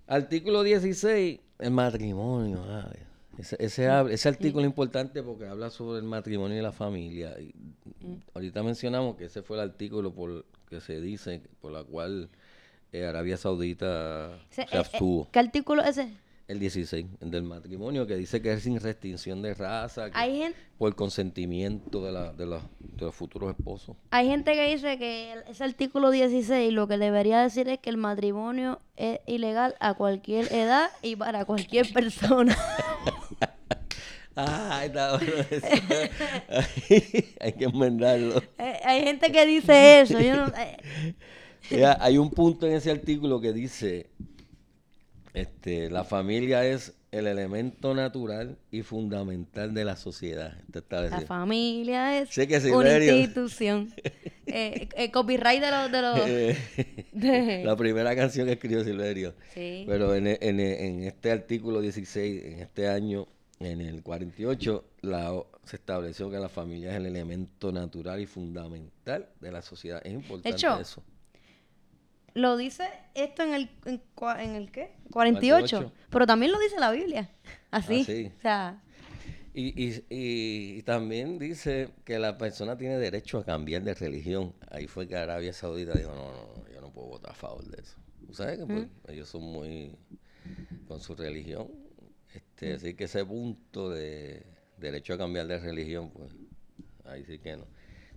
Artículo 0.07 0.63
16 0.63 1.39
el 1.59 1.71
matrimonio, 1.71 2.63
ese, 3.37 3.55
ese, 3.59 3.87
ese 4.09 4.29
artículo 4.29 4.63
es 4.63 4.69
importante 4.69 5.21
porque 5.23 5.45
habla 5.45 5.69
sobre 5.69 5.99
el 5.99 6.05
matrimonio 6.05 6.57
y 6.57 6.61
la 6.61 6.71
familia. 6.71 7.39
Y 7.39 7.53
mm. 8.05 8.15
Ahorita 8.33 8.63
mencionamos 8.63 9.15
que 9.15 9.25
ese 9.25 9.41
fue 9.41 9.57
el 9.57 9.63
artículo 9.63 10.13
por 10.13 10.45
que 10.67 10.81
se 10.81 10.99
dice 11.01 11.41
por 11.59 11.71
la 11.71 11.83
cual 11.83 12.29
eh, 12.91 13.05
Arabia 13.05 13.37
Saudita 13.37 14.39
se, 14.49 14.63
eh, 14.63 14.67
eh, 14.71 14.77
abstuvo. 14.77 15.27
¿Qué 15.31 15.39
artículo 15.39 15.81
es 15.83 15.97
ese? 15.97 16.13
El 16.51 16.59
16, 16.59 17.05
el 17.21 17.31
del 17.31 17.43
matrimonio, 17.43 18.05
que 18.05 18.17
dice 18.17 18.41
que 18.41 18.51
es 18.51 18.63
sin 18.63 18.77
restricción 18.77 19.41
de 19.41 19.53
raza, 19.53 20.09
¿Hay 20.11 20.53
por 20.77 20.93
consentimiento 20.95 22.03
de, 22.03 22.11
la, 22.11 22.33
de, 22.33 22.45
de, 22.45 23.05
los 23.05 23.15
futuros 23.15 23.55
esposos. 23.57 23.95
Hay 24.09 24.27
gente 24.27 24.51
que 24.51 24.67
dice 24.67 24.97
que 24.97 25.33
ese 25.47 25.63
artículo 25.63 26.11
16 26.11 26.73
lo 26.73 26.89
que 26.89 26.97
debería 26.97 27.41
decir 27.41 27.69
es 27.69 27.79
que 27.79 27.89
el 27.89 27.95
matrimonio 27.95 28.81
es 28.97 29.21
ilegal 29.27 29.75
a 29.79 29.93
cualquier 29.93 30.51
edad 30.51 30.89
y 31.01 31.15
para 31.15 31.45
cualquier 31.45 31.91
persona. 31.93 32.57
Ah, 34.33 34.83
está 34.85 35.19
hay 37.41 37.51
que 37.51 37.65
enmendarlo. 37.65 38.41
Eh, 38.57 38.79
hay 38.85 39.03
gente 39.03 39.29
que 39.29 39.45
dice 39.45 39.99
eso. 39.99 40.21
Yo 40.21 40.37
no, 40.37 40.45
hay 41.99 42.17
un 42.17 42.31
punto 42.31 42.65
en 42.65 42.73
ese 42.73 42.91
artículo 42.91 43.41
que 43.41 43.51
dice 43.51 44.09
este, 45.33 45.89
la 45.89 46.03
familia 46.03 46.65
es 46.65 46.93
el 47.11 47.27
elemento 47.27 47.93
natural 47.93 48.57
y 48.71 48.83
fundamental 48.83 49.73
de 49.73 49.85
la 49.85 49.95
sociedad. 49.97 50.57
La 50.89 51.21
familia 51.21 52.19
es 52.19 52.37
una 52.65 52.97
institución. 52.97 53.93
Eh, 54.53 54.89
eh, 54.97 55.11
copyright 55.11 55.61
de 55.61 55.71
los... 55.71 55.89
De 55.89 56.57
los 57.13 57.63
La 57.63 57.77
primera 57.77 58.13
canción 58.17 58.47
que 58.47 58.53
escribió 58.53 58.83
Silverio. 58.83 59.33
Pero 59.55 60.13
en, 60.13 60.27
en, 60.27 61.03
este 61.03 61.31
artículo 61.31 61.79
16, 61.79 62.43
en 62.43 62.59
este 62.59 62.89
año, 62.89 63.29
en 63.61 63.79
el 63.79 64.03
48, 64.03 64.83
la, 65.03 65.41
se 65.63 65.77
estableció 65.77 66.29
que 66.29 66.37
la 66.37 66.49
familia 66.49 66.91
es 66.91 66.97
el 66.97 67.05
elemento 67.05 67.71
natural 67.71 68.19
y 68.19 68.25
fundamental 68.25 69.29
de 69.39 69.51
la 69.53 69.61
sociedad. 69.61 70.01
Es 70.03 70.11
importante 70.11 70.81
eso. 70.81 71.01
Lo 72.33 72.55
dice 72.55 72.83
esto 73.13 73.43
en 73.43 73.53
el, 73.53 73.69
en, 73.85 74.55
el 74.55 74.71
¿qué? 74.71 74.91
48, 75.11 75.91
Pero 76.09 76.25
también 76.25 76.51
lo 76.51 76.59
dice 76.59 76.79
la 76.79 76.91
Biblia. 76.91 77.29
Así. 77.71 78.05
Ah, 78.07 78.35
o 78.37 78.41
sea. 78.41 78.83
Y, 79.53 79.89
y, 79.89 80.05
y, 80.09 80.81
también 80.83 81.37
dice 81.37 81.89
que 82.05 82.19
la 82.19 82.37
persona 82.37 82.77
tiene 82.77 82.97
derecho 82.97 83.39
a 83.39 83.43
cambiar 83.43 83.83
de 83.83 83.93
religión. 83.93 84.53
Ahí 84.69 84.87
fue 84.87 85.07
que 85.09 85.17
Arabia 85.17 85.51
Saudita 85.51 85.93
dijo, 85.93 86.13
no, 86.15 86.31
no, 86.31 86.73
yo 86.73 86.79
no 86.79 86.89
puedo 86.93 87.07
votar 87.07 87.31
a 87.31 87.35
favor 87.35 87.65
de 87.65 87.81
eso. 87.81 87.97
¿Sabes 88.31 88.59
que 88.59 88.65
pues, 88.65 88.87
ellos 89.09 89.27
son 89.27 89.43
muy 89.43 89.97
con 90.87 91.01
su 91.01 91.15
religión? 91.15 91.67
Este, 92.33 92.75
Así 92.75 92.93
que 92.93 93.05
ese 93.05 93.25
punto 93.25 93.89
de 93.89 94.45
derecho 94.77 95.15
a 95.15 95.17
cambiar 95.17 95.47
de 95.47 95.59
religión, 95.59 96.11
pues 96.11 96.31
ahí 97.03 97.25
sí 97.25 97.39
que 97.39 97.57
no. 97.57 97.65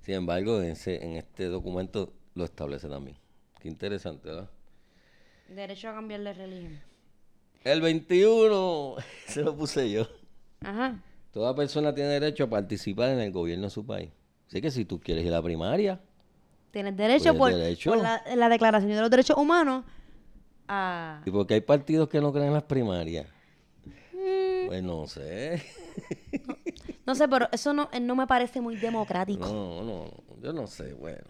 Sin 0.03 0.15
embargo, 0.15 0.63
en, 0.63 0.71
ese, 0.71 1.05
en 1.05 1.17
este 1.17 1.47
documento 1.47 2.13
lo 2.35 2.45
establece 2.45 2.89
también 2.89 3.24
interesante, 3.69 4.29
¿verdad? 4.29 4.51
Derecho 5.49 5.89
a 5.89 5.95
cambiar 5.95 6.23
de 6.23 6.33
religión. 6.33 6.81
El 7.65 7.81
21, 7.81 8.97
se 9.27 9.43
lo 9.43 9.57
puse 9.57 9.91
yo. 9.91 10.07
Ajá. 10.61 11.01
Toda 11.33 11.55
persona 11.55 11.95
tiene 11.95 12.11
derecho 12.11 12.45
a 12.45 12.51
participar 12.51 13.11
en 13.11 13.21
el 13.21 13.33
gobierno 13.33 13.65
de 13.65 13.71
su 13.71 13.85
país. 13.85 14.11
Así 14.47 14.61
que 14.61 14.71
si 14.71 14.85
tú 14.85 15.01
quieres 15.01 15.25
ir 15.25 15.33
a 15.33 15.37
la 15.37 15.43
primaria, 15.43 16.01
tienes 16.71 16.97
derecho, 16.97 17.37
por, 17.37 17.53
la, 17.53 18.49
Declaración 18.49 18.91
de 18.91 19.01
los 19.01 19.11
Derechos 19.11 19.37
Humanos 19.37 19.85
a... 20.69 21.23
¿Y 21.25 21.31
porque 21.31 21.55
hay 21.55 21.61
partidos 21.61 22.09
que 22.09 22.21
no 22.21 22.33
creen 22.33 22.49
en 22.49 22.55
las 22.55 22.63
primarias? 22.65 23.27
Mm. 24.13 24.67
Pues 24.67 24.83
no 24.83 25.07
sé. 25.07 25.63
No, 27.07 27.15
sé, 27.15 27.29
pero 27.29 27.49
eso 27.53 27.73
no, 27.73 27.91
no 28.01 28.17
me 28.17 28.27
parece 28.27 28.61
muy 28.61 28.77
democrático. 28.77 29.47
No, 29.47 29.83
no, 29.83 30.11
yo 30.41 30.53
no 30.53 30.67
sé, 30.67 30.95
bueno. 30.95 31.25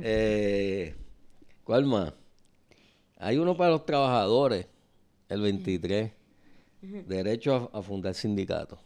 Eh, 0.00 0.94
¿Cuál 1.72 1.86
más? 1.86 2.12
Hay 3.16 3.38
uno 3.38 3.56
para 3.56 3.70
los 3.70 3.86
trabajadores, 3.86 4.66
el 5.30 5.40
23. 5.40 6.12
Derecho 6.82 7.70
a, 7.72 7.80
fundar 7.80 8.12
sindicatos. 8.12 8.78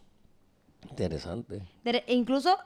Interesante. 0.88 1.62
incluso, 2.06 2.56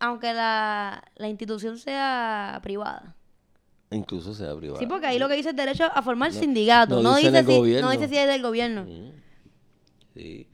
aunque 0.00 0.34
la, 0.34 1.04
institución 1.20 1.78
sea 1.78 2.58
privada. 2.64 3.14
Incluso 3.92 4.34
sea 4.34 4.56
privada. 4.56 4.80
Sí, 4.80 4.86
porque 4.88 5.06
ahí 5.06 5.20
lo 5.20 5.28
que 5.28 5.36
dice 5.36 5.50
es 5.50 5.56
derecho 5.56 5.84
a 5.84 6.02
formar 6.02 6.32
sindicatos. 6.32 7.00
No, 7.00 7.14
dice, 7.14 7.44
si, 7.44 7.80
no 7.80 7.92
dice 7.92 8.08
si 8.08 8.16
es 8.16 8.26
del 8.26 8.42
gobierno. 8.42 8.86
Sí. 10.16 10.48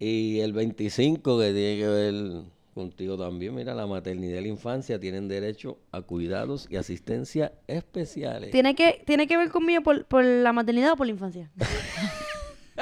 Y 0.00 0.40
el 0.40 0.52
25 0.52 1.38
que 1.38 1.52
tiene 1.52 1.76
que 1.78 1.86
ver 1.86 2.44
contigo 2.74 3.16
también. 3.16 3.54
Mira, 3.54 3.74
la 3.74 3.86
maternidad 3.86 4.40
y 4.40 4.42
la 4.42 4.48
infancia 4.48 4.98
tienen 5.00 5.28
derecho 5.28 5.78
a 5.92 6.02
cuidados 6.02 6.66
y 6.70 6.76
asistencia 6.76 7.52
especiales. 7.66 8.50
¿Tiene 8.50 8.74
que, 8.74 9.02
tiene 9.06 9.26
que 9.26 9.36
ver 9.36 9.50
conmigo 9.50 9.82
por, 9.82 10.04
por 10.04 10.24
la 10.24 10.52
maternidad 10.52 10.92
o 10.92 10.96
por 10.96 11.06
la 11.06 11.12
infancia? 11.12 11.50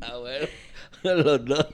ah, 0.00 0.18
bueno. 0.18 0.46
Los 1.02 1.44
dos. 1.44 1.66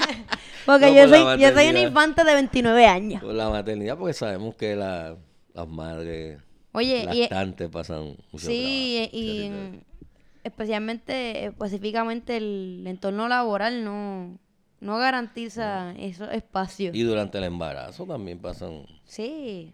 porque 0.66 0.94
yo, 0.94 1.08
soy, 1.08 1.40
yo 1.40 1.52
soy 1.52 1.66
una 1.68 1.80
infante 1.80 2.22
de 2.22 2.34
29 2.34 2.86
años. 2.86 3.22
Por 3.22 3.34
la 3.34 3.48
maternidad, 3.48 3.98
porque 3.98 4.14
sabemos 4.14 4.54
que 4.54 4.76
la, 4.76 5.16
las 5.52 5.66
madres 5.66 6.38
Oye, 6.72 7.04
lactantes 7.04 7.68
pasan 7.70 8.16
mucho 8.30 8.46
Sí, 8.46 9.08
y 9.12 9.50
especialmente, 10.44 11.46
específicamente 11.46 12.36
el 12.36 12.84
entorno 12.86 13.26
laboral 13.26 13.84
no 13.84 14.38
no 14.80 14.98
garantiza 14.98 15.92
esos 15.98 16.32
espacios. 16.32 16.94
Y 16.94 17.02
durante 17.02 17.38
el 17.38 17.44
embarazo 17.44 18.06
también 18.06 18.38
pasan. 18.38 18.86
Sí. 19.04 19.72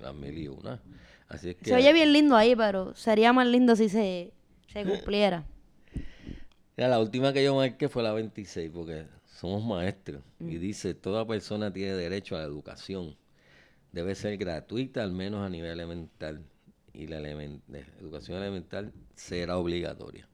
Las 0.00 0.14
mil 0.14 0.36
y 0.36 0.48
una. 0.48 0.80
Así 1.28 1.50
es 1.50 1.56
que. 1.56 1.66
Se 1.66 1.74
oye 1.74 1.92
bien 1.92 2.12
lindo 2.12 2.36
ahí, 2.36 2.56
pero 2.56 2.94
sería 2.94 3.32
más 3.32 3.46
lindo 3.46 3.76
si 3.76 3.88
se, 3.88 4.32
se 4.72 4.84
cumpliera. 4.84 5.44
la 6.76 6.98
última 6.98 7.32
que 7.32 7.44
yo 7.44 7.54
marqué 7.54 7.88
fue 7.88 8.02
la 8.02 8.12
26, 8.12 8.70
porque 8.70 9.06
somos 9.26 9.64
maestros. 9.64 10.22
Y 10.40 10.56
mm. 10.56 10.60
dice, 10.60 10.94
toda 10.94 11.26
persona 11.26 11.72
tiene 11.72 11.94
derecho 11.94 12.36
a 12.36 12.40
la 12.40 12.44
educación. 12.44 13.16
Debe 13.92 14.14
ser 14.16 14.36
gratuita, 14.36 15.02
al 15.02 15.12
menos 15.12 15.46
a 15.46 15.48
nivel 15.48 15.70
elemental. 15.70 16.44
Y 16.92 17.06
la 17.06 17.18
educación 17.18 18.38
elemental 18.38 18.92
será 19.14 19.58
obligatoria. 19.58 20.28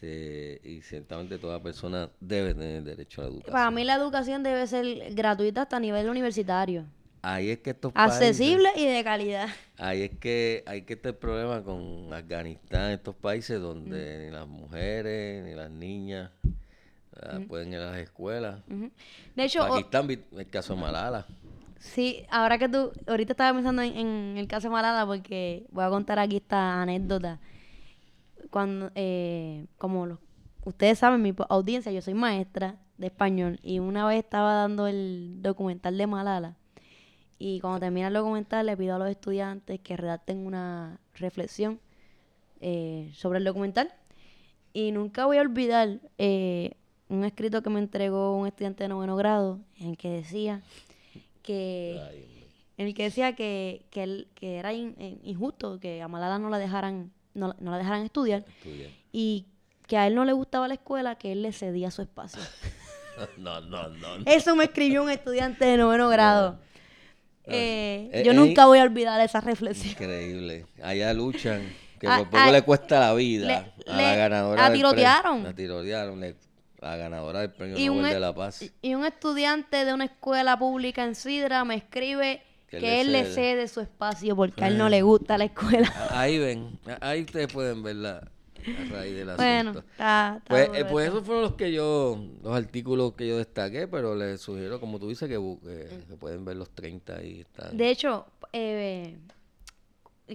Este, 0.00 0.60
y 0.64 0.80
ciertamente 0.80 1.38
toda 1.38 1.62
persona 1.62 2.08
debe 2.20 2.54
tener 2.54 2.82
derecho 2.82 3.20
a 3.20 3.24
la 3.24 3.30
educación. 3.30 3.52
Para 3.52 3.70
mí 3.70 3.84
la 3.84 3.94
educación 3.96 4.42
debe 4.42 4.66
ser 4.66 5.14
gratuita 5.14 5.62
hasta 5.62 5.76
a 5.76 5.80
nivel 5.80 6.08
universitario. 6.08 6.86
Ahí 7.22 7.50
es 7.50 7.58
que 7.58 7.70
estos 7.70 7.92
Accesible 7.94 8.70
y 8.76 8.86
de 8.86 9.04
calidad. 9.04 9.48
Ahí 9.76 10.02
es 10.02 10.10
que 10.18 10.64
hay 10.66 10.82
que 10.82 10.94
estar 10.94 11.14
problema 11.14 11.62
con 11.62 12.10
Afganistán, 12.14 12.92
estos 12.92 13.14
países 13.14 13.60
donde 13.60 14.24
ni 14.24 14.30
las 14.30 14.48
mujeres 14.48 15.44
ni 15.44 15.54
las 15.54 15.70
niñas 15.70 16.30
pueden 17.46 17.74
ir 17.74 17.80
a 17.80 17.90
las 17.90 17.98
escuelas. 17.98 18.60
De 19.36 19.44
hecho, 19.44 19.68
Pakistán, 19.68 20.08
el 20.10 20.48
caso 20.48 20.74
de 20.74 20.80
Malala. 20.80 21.26
Sí, 21.78 22.24
ahora 22.30 22.56
que 22.56 22.70
tú, 22.70 22.90
ahorita 23.06 23.34
estaba 23.34 23.52
pensando 23.54 23.82
en, 23.82 24.38
el 24.38 24.48
caso 24.48 24.68
de 24.68 24.72
Malala 24.72 25.04
porque 25.04 25.66
voy 25.70 25.84
a 25.84 25.90
contar 25.90 26.18
aquí 26.18 26.36
esta 26.36 26.80
anécdota. 26.80 27.38
Cuando, 28.50 28.90
eh, 28.94 29.66
como 29.78 30.18
ustedes 30.64 30.98
saben, 30.98 31.22
mi 31.22 31.34
audiencia, 31.48 31.92
yo 31.92 32.02
soy 32.02 32.14
maestra 32.14 32.76
de 32.98 33.06
español 33.06 33.58
y 33.62 33.78
una 33.78 34.06
vez 34.06 34.18
estaba 34.18 34.54
dando 34.54 34.86
el 34.86 35.36
documental 35.40 35.96
de 35.96 36.06
Malala 36.06 36.56
y 37.42 37.58
cuando 37.60 37.80
termina 37.80 38.08
el 38.08 38.14
documental 38.14 38.66
le 38.66 38.76
pido 38.76 38.96
a 38.96 38.98
los 38.98 39.08
estudiantes 39.08 39.80
que 39.80 39.96
redacten 39.96 40.46
una 40.46 41.00
reflexión 41.14 41.80
eh, 42.60 43.10
sobre 43.14 43.38
el 43.38 43.46
documental. 43.46 43.90
Y 44.74 44.92
nunca 44.92 45.24
voy 45.24 45.38
a 45.38 45.40
olvidar 45.40 46.00
eh, 46.18 46.72
un 47.08 47.24
escrito 47.24 47.62
que 47.62 47.70
me 47.70 47.80
entregó 47.80 48.36
un 48.36 48.46
estudiante 48.46 48.84
de 48.84 48.88
noveno 48.88 49.16
grado 49.16 49.58
en 49.78 49.88
el 49.88 49.96
que 49.96 50.10
decía 50.10 50.62
que 51.42 51.98
en 52.76 52.86
el 52.86 52.94
que 52.94 53.04
decía 53.04 53.34
que, 53.34 53.86
que, 53.90 54.26
que 54.34 54.58
era 54.58 54.74
eh, 54.74 55.18
injusto 55.22 55.80
que 55.80 56.02
a 56.02 56.08
Malala 56.08 56.38
no 56.38 56.50
la 56.50 56.58
dejaran 56.58 57.10
no, 57.34 57.54
la 57.60 57.78
dejaran 57.78 58.02
estudiar, 58.04 58.44
y 59.12 59.46
que 59.86 59.96
a 59.96 60.06
él 60.06 60.14
no 60.14 60.24
le 60.24 60.32
gustaba 60.32 60.68
la 60.68 60.74
escuela 60.74 61.16
que 61.16 61.32
él 61.32 61.42
le 61.42 61.52
cedía 61.52 61.90
su 61.90 62.02
espacio 62.02 62.40
no, 63.38 63.60
no, 63.60 63.88
no, 63.88 64.08
eso 64.24 64.54
me 64.54 64.64
escribió 64.64 65.02
un 65.02 65.10
estudiante 65.10 65.64
de 65.64 65.76
noveno 65.76 66.08
grado 66.08 66.58
eh, 67.50 68.10
eh, 68.12 68.22
yo 68.24 68.32
nunca 68.32 68.66
voy 68.66 68.78
a 68.78 68.82
olvidar 68.82 69.20
esa 69.20 69.40
reflexión. 69.40 69.92
Increíble. 69.92 70.66
Allá 70.82 71.12
luchan, 71.12 71.68
que 71.98 72.06
por 72.06 72.30
poco 72.30 72.52
le 72.52 72.62
cuesta 72.62 73.00
la 73.00 73.14
vida 73.14 73.72
a 73.86 73.96
la 73.96 74.14
ganadora. 74.14 74.68
La 74.68 74.74
tirotearon. 74.74 75.42
La 75.42 75.54
tirotearon, 75.54 76.20
la 76.80 76.96
ganadora 76.96 77.40
del 77.40 77.52
premio 77.52 77.94
Nobel 77.94 78.12
de 78.12 78.20
la 78.20 78.34
Paz. 78.34 78.70
Y 78.82 78.94
un 78.94 79.04
estudiante 79.04 79.84
de 79.84 79.92
una 79.92 80.04
escuela 80.04 80.58
pública 80.58 81.04
en 81.04 81.14
Sidra 81.14 81.64
me 81.64 81.74
escribe 81.74 82.42
que, 82.70 83.00
él 83.00 83.12
le 83.12 83.24
cede. 83.24 83.66
su 83.68 83.80
espacio 83.80 84.36
porque 84.36 84.64
a 84.64 84.68
él 84.68 84.78
no 84.78 84.88
le 84.88 85.02
gusta 85.02 85.36
la 85.36 85.44
escuela. 85.44 85.92
Ahí 86.10 86.38
ven, 86.38 86.78
ahí 87.00 87.22
ustedes 87.22 87.52
pueden 87.52 87.82
verla 87.82 88.30
a 88.58 88.92
raíz 88.92 89.14
del 89.14 89.36
bueno, 89.36 89.70
Está, 89.70 90.40
pues, 90.46 90.70
eh, 90.74 90.84
pues 90.84 91.08
esos 91.08 91.24
fueron 91.24 91.42
los 91.42 91.54
que 91.54 91.72
yo, 91.72 92.22
los 92.42 92.54
artículos 92.54 93.14
que 93.14 93.26
yo 93.26 93.38
destaqué, 93.38 93.88
pero 93.88 94.14
les 94.14 94.40
sugiero, 94.40 94.80
como 94.80 94.98
tú 94.98 95.08
dices, 95.08 95.28
que, 95.28 95.38
que 96.08 96.16
pueden 96.16 96.44
ver 96.44 96.56
los 96.56 96.70
30 96.70 97.24
y 97.24 97.40
están. 97.40 97.76
De 97.76 97.90
hecho, 97.90 98.26
eh, 98.52 99.16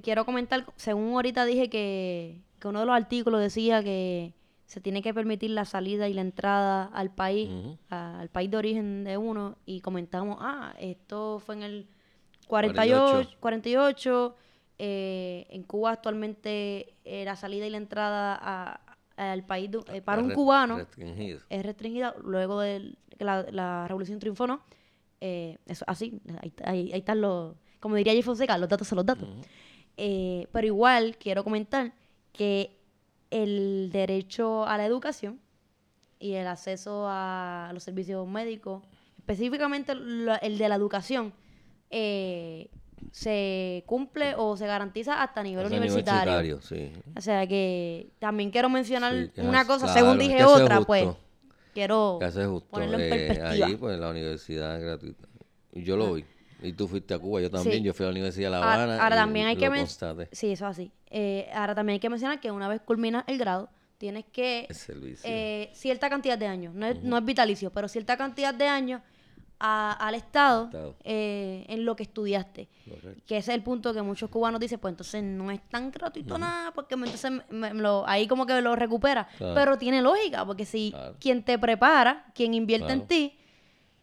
quiero 0.03 0.25
comentar, 0.25 0.65
según 0.75 1.13
ahorita 1.13 1.45
dije 1.45 1.69
que, 1.69 2.41
que 2.59 2.67
uno 2.67 2.79
de 2.81 2.85
los 2.85 2.95
artículos 2.95 3.39
decía 3.39 3.83
que 3.83 4.33
se 4.65 4.81
tiene 4.81 5.01
que 5.01 5.13
permitir 5.13 5.51
la 5.51 5.65
salida 5.65 6.09
y 6.09 6.13
la 6.13 6.21
entrada 6.21 6.85
al 6.85 7.11
país, 7.11 7.49
al 7.89 8.29
país 8.29 8.49
de 8.49 8.57
origen 8.57 9.03
de 9.03 9.17
uno, 9.17 9.57
y 9.65 9.81
comentamos, 9.81 10.37
ah, 10.41 10.73
esto 10.79 11.39
fue 11.39 11.55
en 11.55 11.63
el 11.63 11.87
48, 12.47 13.29
48 13.39 14.35
eh, 14.77 15.47
en 15.49 15.63
Cuba 15.63 15.91
actualmente 15.91 16.95
eh, 17.05 17.23
la 17.23 17.35
salida 17.35 17.65
y 17.65 17.69
la 17.69 17.77
entrada 17.77 18.81
al 19.15 19.45
país 19.45 19.69
eh, 19.93 20.01
para 20.01 20.21
un 20.21 20.31
cubano. 20.31 20.85
es 21.49 21.63
restringida 21.63 22.13
luego 22.21 22.59
de 22.59 22.95
la, 23.19 23.45
la 23.51 23.87
revolución 23.87 24.19
triunfó, 24.19 24.47
¿no? 24.47 24.61
eso, 25.21 25.85
así, 25.87 26.21
ahí, 26.63 26.91
están 26.93 27.19
los, 27.19 27.55
como 27.79 27.95
diría 27.95 28.13
Jeff 28.13 28.25
Fonseca, 28.25 28.59
los 28.59 28.69
datos 28.69 28.87
son 28.87 28.97
los 28.97 29.05
datos. 29.05 29.27
pero 29.95 30.67
igual 30.67 31.17
quiero 31.17 31.43
comentar 31.43 31.93
que 32.31 32.77
el 33.31 33.89
derecho 33.91 34.67
a 34.67 34.77
la 34.77 34.85
educación 34.85 35.39
y 36.19 36.33
el 36.33 36.45
acceso 36.45 37.05
a 37.07 37.71
los 37.73 37.81
servicios 37.81 38.27
médicos, 38.27 38.83
específicamente 39.17 39.93
el 39.93 40.57
de 40.59 40.69
la 40.69 40.75
educación, 40.75 41.33
eh, 41.89 42.69
se 43.11 43.83
cumple 43.85 44.35
o 44.37 44.57
se 44.57 44.67
garantiza 44.67 45.21
hasta 45.21 45.43
nivel 45.43 45.67
universitario. 45.67 46.59
O 47.15 47.21
sea 47.21 47.47
que 47.47 48.09
también 48.19 48.51
quiero 48.51 48.69
mencionar 48.69 49.31
una 49.37 49.65
cosa, 49.65 49.93
según 49.93 50.17
dije 50.17 50.43
otra, 50.43 50.81
pues 50.81 51.07
quiero 51.73 52.19
ponerlo 52.69 52.97
en 52.97 53.03
eh, 53.03 53.09
perspectiva. 53.09 53.67
Ahí, 53.67 53.75
pues 53.75 53.99
la 53.99 54.09
universidad 54.09 54.77
es 54.77 54.83
gratuita. 54.83 55.27
Y 55.73 55.83
yo 55.83 55.97
lo 55.97 56.13
vi. 56.13 56.25
Y 56.61 56.73
tú 56.73 56.87
fuiste 56.87 57.13
a 57.13 57.19
Cuba, 57.19 57.41
yo 57.41 57.51
también, 57.51 57.83
yo 57.83 57.93
fui 57.93 58.05
a 58.05 58.07
la 58.07 58.11
Universidad 58.11 58.47
de 58.47 58.51
La 58.51 58.57
Habana. 58.57 59.03
Ahora, 59.03 59.15
también 59.15 59.47
hay 59.47 59.57
que 59.57 59.69
mencionar. 59.69 60.27
Sí, 60.31 60.53
eso 60.53 60.65
así. 60.65 60.91
Eh, 61.09 61.49
ahora 61.53 61.75
también 61.75 61.95
hay 61.95 61.99
que 61.99 62.09
mencionar 62.09 62.39
que 62.39 62.49
una 62.49 62.67
vez 62.67 62.81
culminas 62.81 63.23
el 63.27 63.37
grado, 63.37 63.69
tienes 63.97 64.25
que. 64.31 64.67
Eh, 65.23 65.69
cierta 65.73 66.09
cantidad 66.09 66.37
de 66.37 66.47
años. 66.47 66.73
No 66.73 66.87
es, 66.87 67.03
no 67.03 67.17
es 67.17 67.25
vitalicio, 67.25 67.71
pero 67.71 67.87
cierta 67.87 68.17
cantidad 68.17 68.53
de 68.53 68.67
años 68.67 69.01
al 69.59 70.15
Estado, 70.15 70.95
eh, 71.03 71.65
en 71.67 71.85
lo 71.85 71.95
que 71.95 72.03
estudiaste. 72.03 72.67
Que 73.25 73.37
ese 73.37 73.51
es 73.51 73.55
el 73.57 73.63
punto 73.63 73.93
que 73.93 74.01
muchos 74.01 74.29
cubanos 74.29 74.59
dicen, 74.59 74.79
pues 74.79 74.91
entonces 74.91 75.23
no 75.23 75.51
es 75.51 75.61
tan 75.69 75.91
gratuito 75.91 76.37
nada, 76.37 76.71
porque 76.71 76.95
entonces 76.95 77.31
ahí 78.05 78.27
como 78.27 78.45
que 78.45 78.61
lo 78.61 78.75
recupera. 78.75 79.27
Pero 79.37 79.77
tiene 79.77 80.01
lógica, 80.01 80.45
porque 80.45 80.65
si 80.65 80.93
quien 81.19 81.43
te 81.43 81.57
prepara, 81.57 82.25
quien 82.33 82.53
invierte 82.53 82.91
en 82.91 83.07
ti, 83.07 83.37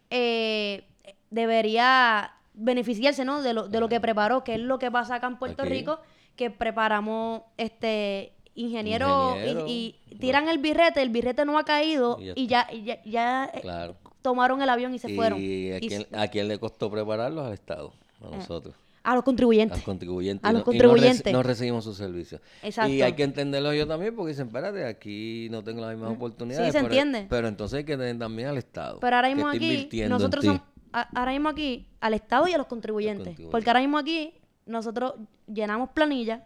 eh, 0.09 0.85
debería 1.29 2.33
beneficiarse 2.53 3.25
¿no? 3.25 3.41
de, 3.41 3.53
lo, 3.53 3.67
de 3.67 3.79
lo 3.79 3.89
que 3.89 3.99
preparó, 3.99 4.43
que 4.43 4.55
es 4.55 4.59
lo 4.59 4.77
que 4.77 4.91
pasa 4.91 5.15
acá 5.15 5.27
en 5.27 5.37
Puerto 5.37 5.65
Rico, 5.65 5.99
que 6.35 6.51
preparamos 6.51 7.41
este 7.57 8.33
ingenieros 8.55 9.35
y, 9.67 9.95
tiran 10.19 10.47
el 10.47 10.59
birrete, 10.59 11.01
el 11.01 11.09
birrete 11.09 11.43
no 11.45 11.57
ha 11.57 11.63
caído 11.63 12.19
y 12.35 12.47
ya, 12.47 12.69
ya, 12.71 13.03
ya, 13.03 13.51
eh, 13.53 13.93
tomaron 14.23 14.61
el 14.61 14.69
avión 14.69 14.95
y 14.95 14.99
se 14.99 15.13
fueron. 15.13 15.39
¿Y 15.39 15.71
a 16.11 16.27
quién, 16.29 16.47
le 16.47 16.57
costó 16.57 16.89
prepararlos? 16.89 17.45
Al 17.45 17.53
Estado, 17.53 17.93
a 18.21 18.27
eh, 18.27 18.37
nosotros. 18.37 18.73
A 19.03 19.15
los 19.15 19.23
contribuyentes. 19.25 19.75
A 19.75 19.77
los 19.79 19.85
contribuyentes. 19.85 20.49
A 20.49 20.53
los 20.53 20.63
contribuyentes. 20.63 21.33
no, 21.33 21.43
recibimos 21.43 21.83
sus 21.83 21.97
servicios. 21.97 22.41
Exacto. 22.63 22.89
Y 22.89 23.01
hay 23.01 23.13
que 23.13 23.23
entenderlo 23.23 23.73
yo 23.73 23.85
también 23.85 24.15
porque 24.15 24.29
dicen, 24.29 24.47
espérate, 24.47 24.85
aquí 24.85 25.49
no 25.51 25.61
tengo 25.61 25.81
las 25.81 25.91
mismas 25.91 26.13
oportunidades. 26.13 26.67
Sí, 26.67 26.71
se 26.71 26.79
entiende. 26.79 27.27
Pero 27.29 27.49
entonces 27.49 27.79
hay 27.79 27.83
que 27.83 27.97
tener 27.97 28.17
también 28.17 28.47
al 28.47 28.57
Estado. 28.57 28.99
Pero 29.01 29.17
ahora 29.17 29.27
mismo 29.27 29.49
aquí, 29.49 29.89
nosotros 30.07 30.45
somos, 30.45 30.61
ahora 30.91 31.33
mismo 31.33 31.49
aquí, 31.49 31.85
al 31.99 32.13
Estado 32.13 32.47
y 32.47 32.53
a 32.53 32.57
los 32.57 32.67
contribuyentes. 32.67 33.37
Porque 33.51 33.69
ahora 33.69 33.81
mismo 33.81 33.97
aquí, 33.97 34.33
nosotros 34.65 35.15
llenamos 35.47 35.89
planillas, 35.89 36.41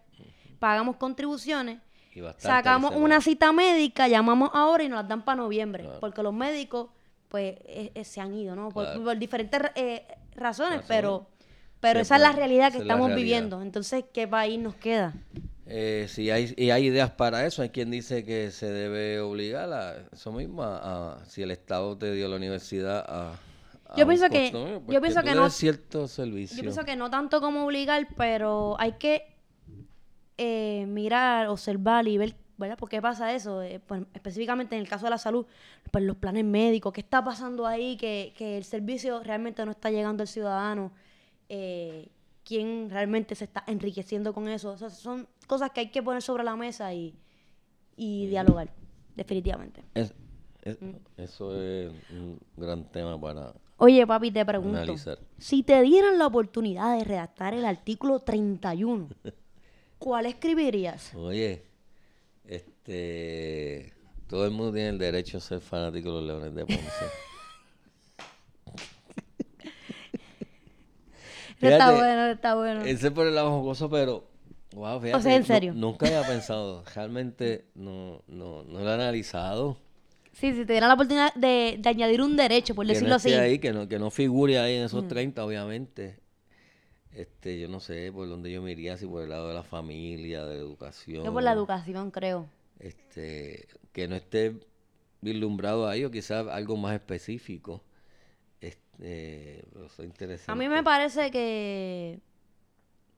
pagamos 0.58 0.96
contribuciones, 0.96 1.78
sacamos 2.38 2.96
una 2.96 3.22
cita 3.22 3.52
médica, 3.52 4.08
llamamos 4.08 4.50
ahora 4.54 4.84
y 4.84 4.90
nos 4.90 5.02
las 5.02 5.08
dan 5.08 5.24
para 5.24 5.38
noviembre. 5.44 5.88
Porque 6.00 6.24
los 6.24 6.34
médicos 6.34 6.88
pues 7.30 7.56
eh, 7.66 7.92
eh, 7.94 8.04
se 8.04 8.22
han 8.22 8.34
ido, 8.34 8.56
¿no? 8.56 8.70
Por, 8.70 9.18
diferentes 9.18 9.62
eh, 9.76 10.06
razones, 10.36 10.82
pero 10.88 11.28
pero 11.80 12.00
esa 12.00 12.16
es 12.16 12.22
la 12.22 12.32
realidad 12.32 12.72
que 12.72 12.80
estamos 12.80 13.14
viviendo. 13.14 13.62
Entonces, 13.62 14.06
¿qué 14.12 14.28
país 14.28 14.60
nos 14.60 14.76
queda? 14.76 15.14
Eh, 15.68 16.08
si 16.10 16.32
hay, 16.32 16.54
y 16.58 16.72
hay 16.72 16.86
ideas 16.86 17.12
para 17.12 17.46
eso, 17.46 17.62
hay 17.62 17.70
quien 17.70 17.92
dice 17.92 18.24
que 18.24 18.52
se 18.52 18.72
debe 18.72 19.20
obligar 19.20 19.72
a 19.72 19.98
eso 20.12 20.32
mismo, 20.32 20.64
a, 20.64 21.20
si 21.28 21.44
el 21.44 21.52
Estado 21.52 21.98
te 21.98 22.14
dio 22.14 22.30
la 22.30 22.38
universidad 22.38 23.06
a... 23.08 23.34
yo 23.98 24.08
pienso 24.08 24.30
que, 24.30 24.52
yo 24.88 25.02
pienso 25.02 25.22
que 25.24 25.36
no... 25.36 25.50
cierto 25.50 26.08
servicio. 26.08 26.56
Yo 26.56 26.64
pienso 26.64 26.84
que 26.84 26.96
no 26.96 27.10
tanto 27.10 27.42
como 27.42 27.66
obligar, 27.66 28.08
pero 28.16 28.78
hay 28.80 28.94
que 28.94 29.36
mirar, 30.88 31.48
observar 31.48 32.08
y 32.08 32.18
ver 32.18 32.36
¿verdad? 32.58 32.78
¿Por 32.78 32.90
qué 32.90 33.02
pasa 33.02 33.34
eso? 33.34 33.62
Eh, 33.62 33.80
pues, 33.86 34.04
específicamente 34.14 34.76
en 34.76 34.82
el 34.82 34.88
caso 34.88 35.06
de 35.06 35.12
la 35.12 35.18
salud, 35.18 35.46
pues 35.92 36.04
los 36.04 36.18
planes 36.18 36.46
médicos, 36.46 36.94
¿qué 36.94 37.02
está 37.02 37.24
pasando 37.24 37.66
ahí? 37.66 37.98
Que, 37.98 38.34
el 38.40 38.64
servicio 38.64 39.24
realmente 39.24 39.64
no 39.66 39.72
está 39.72 39.90
llegando 39.92 40.24
al 40.24 40.28
ciudadano. 40.28 40.92
Eh, 41.50 42.10
¿Quién 42.44 42.90
realmente 42.90 43.36
se 43.36 43.46
está 43.46 43.64
enriqueciendo 43.68 44.34
con 44.34 44.48
eso? 44.48 44.72
O 44.72 44.78
sea, 44.78 44.90
son 44.90 45.28
cosas 45.48 45.72
que 45.72 45.82
hay 45.82 45.92
que 45.92 46.02
poner 46.02 46.22
sobre 46.22 46.44
la 46.44 46.56
mesa 46.56 46.94
y, 46.94 47.14
dialogar, 47.96 48.70
definitivamente. 49.16 49.84
Mm. 50.66 50.96
Eso 51.18 51.62
es 51.62 51.92
un 52.12 52.40
gran 52.56 52.84
tema 52.92 53.20
para 53.20 53.54
Oye, 53.78 54.08
papi, 54.08 54.32
te 54.32 54.44
pregunto, 54.44 54.96
si 55.38 55.62
te 55.62 55.82
dieran 55.84 56.18
la 56.18 56.26
oportunidad 56.26 56.98
de 56.98 57.04
redactar 57.04 57.54
el 57.54 57.64
artículo 57.64 58.20
31, 58.20 59.08
¿cuál 60.00 60.26
escribirías? 60.26 61.14
Oye, 61.14 61.64
este, 62.48 63.94
Todo 64.28 64.46
el 64.46 64.52
mundo 64.52 64.74
tiene 64.74 64.90
el 64.90 64.98
derecho 64.98 65.38
a 65.38 65.42
ser 65.42 65.62
fanático 65.62 66.10
de 66.10 66.16
los 66.16 66.26
Leones 66.26 66.56
de 66.56 66.66
Ponce. 66.66 67.06
está 71.62 71.92
bueno, 71.92 72.26
está 72.28 72.56
bueno. 72.56 72.82
Ese 72.82 73.12
por 73.12 73.28
el 73.28 73.36
lado 73.36 73.52
jocoso, 73.52 73.90
pero 73.90 74.28
wow, 74.74 75.00
fíjate. 75.00 75.18
O 75.18 75.22
sea, 75.22 75.36
en 75.36 75.46
serio. 75.46 75.74
nunca 75.74 76.08
había 76.08 76.24
pensado, 76.24 76.84
realmente 76.96 77.66
no, 77.76 78.24
no, 78.28 78.64
no 78.64 78.80
lo 78.80 78.90
he 78.90 78.94
analizado. 78.94 79.78
Sí, 80.34 80.54
si 80.54 80.66
te 80.66 80.74
diera 80.74 80.88
la 80.88 80.94
oportunidad 80.94 81.34
de, 81.34 81.78
de, 81.80 81.90
añadir 81.90 82.22
un 82.22 82.38
derecho, 82.38 82.76
por 82.76 82.86
decirlo 82.86 83.16
así. 83.16 83.34
Ahí, 83.34 83.58
que, 83.58 83.74
no, 83.74 83.88
que 83.88 83.98
no 83.98 84.12
figure 84.12 84.60
ahí 84.60 84.76
en 84.76 84.84
esos 84.84 85.08
30, 85.08 85.42
mm. 85.42 85.46
obviamente. 85.46 86.20
Este, 87.18 87.60
yo 87.60 87.68
no 87.68 87.80
sé 87.80 88.12
por 88.14 88.30
dónde 88.30 88.52
yo 88.52 88.62
me 88.62 88.74
iría, 88.74 88.96
si 88.96 89.08
por 89.08 89.24
el 89.24 89.30
lado 89.30 89.48
de 89.48 89.56
la 89.56 89.64
familia, 89.64 90.46
de 90.46 90.54
la 90.54 90.62
educación. 90.62 91.26
Yo 91.26 91.34
por 91.34 91.42
la 91.42 91.52
educación, 91.52 92.12
creo. 92.12 92.48
Este, 92.78 93.68
que 93.92 94.08
no 94.08 94.16
esté 94.16 94.60
vislumbrado 95.22 95.88
ahí 95.88 96.06
o 96.06 96.12
quizás 96.12 96.48
algo 96.48 96.78
más 96.78 96.94
específico. 96.94 97.82
Este, 98.62 99.66
interesante. 100.04 100.52
A 100.52 100.54
mí 100.54 100.70
me 100.70 100.84
parece 100.84 101.32
que 101.32 102.20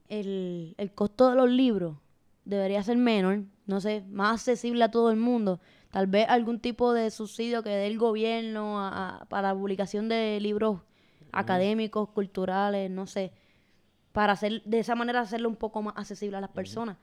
el, 0.07 0.75
el 0.77 0.93
costo 0.93 1.31
de 1.31 1.35
los 1.35 1.49
libros 1.49 1.97
debería 2.45 2.81
ser 2.83 2.95
menor, 2.95 3.43
no 3.65 3.81
sé, 3.81 4.05
más 4.09 4.35
accesible 4.35 4.81
a 4.85 4.91
todo 4.91 5.11
el 5.11 5.17
mundo. 5.17 5.59
Tal 5.91 6.07
vez 6.07 6.25
algún 6.29 6.61
tipo 6.61 6.93
de 6.93 7.11
subsidio 7.11 7.63
que 7.63 7.69
dé 7.69 7.87
el 7.87 7.97
gobierno 7.97 9.25
para 9.27 9.49
la 9.49 9.53
publicación 9.53 10.07
de 10.07 10.39
libros 10.39 10.79
académicos, 11.33 12.07
culturales, 12.09 12.89
no 12.89 13.05
sé, 13.05 13.33
para 14.11 14.33
hacer 14.33 14.63
de 14.63 14.79
esa 14.79 14.95
manera 14.95 15.21
hacerlo 15.21 15.49
un 15.49 15.55
poco 15.55 15.81
más 15.81 15.95
accesible 15.97 16.37
a 16.37 16.41
las 16.41 16.49
personas, 16.49 16.97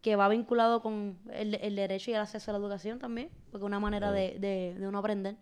que 0.00 0.16
va 0.16 0.28
vinculado 0.28 0.82
con 0.82 1.18
el, 1.32 1.76
derecho 1.76 2.10
y 2.10 2.14
el 2.14 2.20
acceso 2.20 2.50
a 2.50 2.52
la 2.52 2.58
educación 2.58 2.98
también, 2.98 3.28
porque 3.50 3.64
es 3.64 3.66
una 3.66 3.80
manera 3.80 4.12
de, 4.12 4.38
de, 4.38 4.86
uno 4.86 4.98
aprender. 4.98 5.36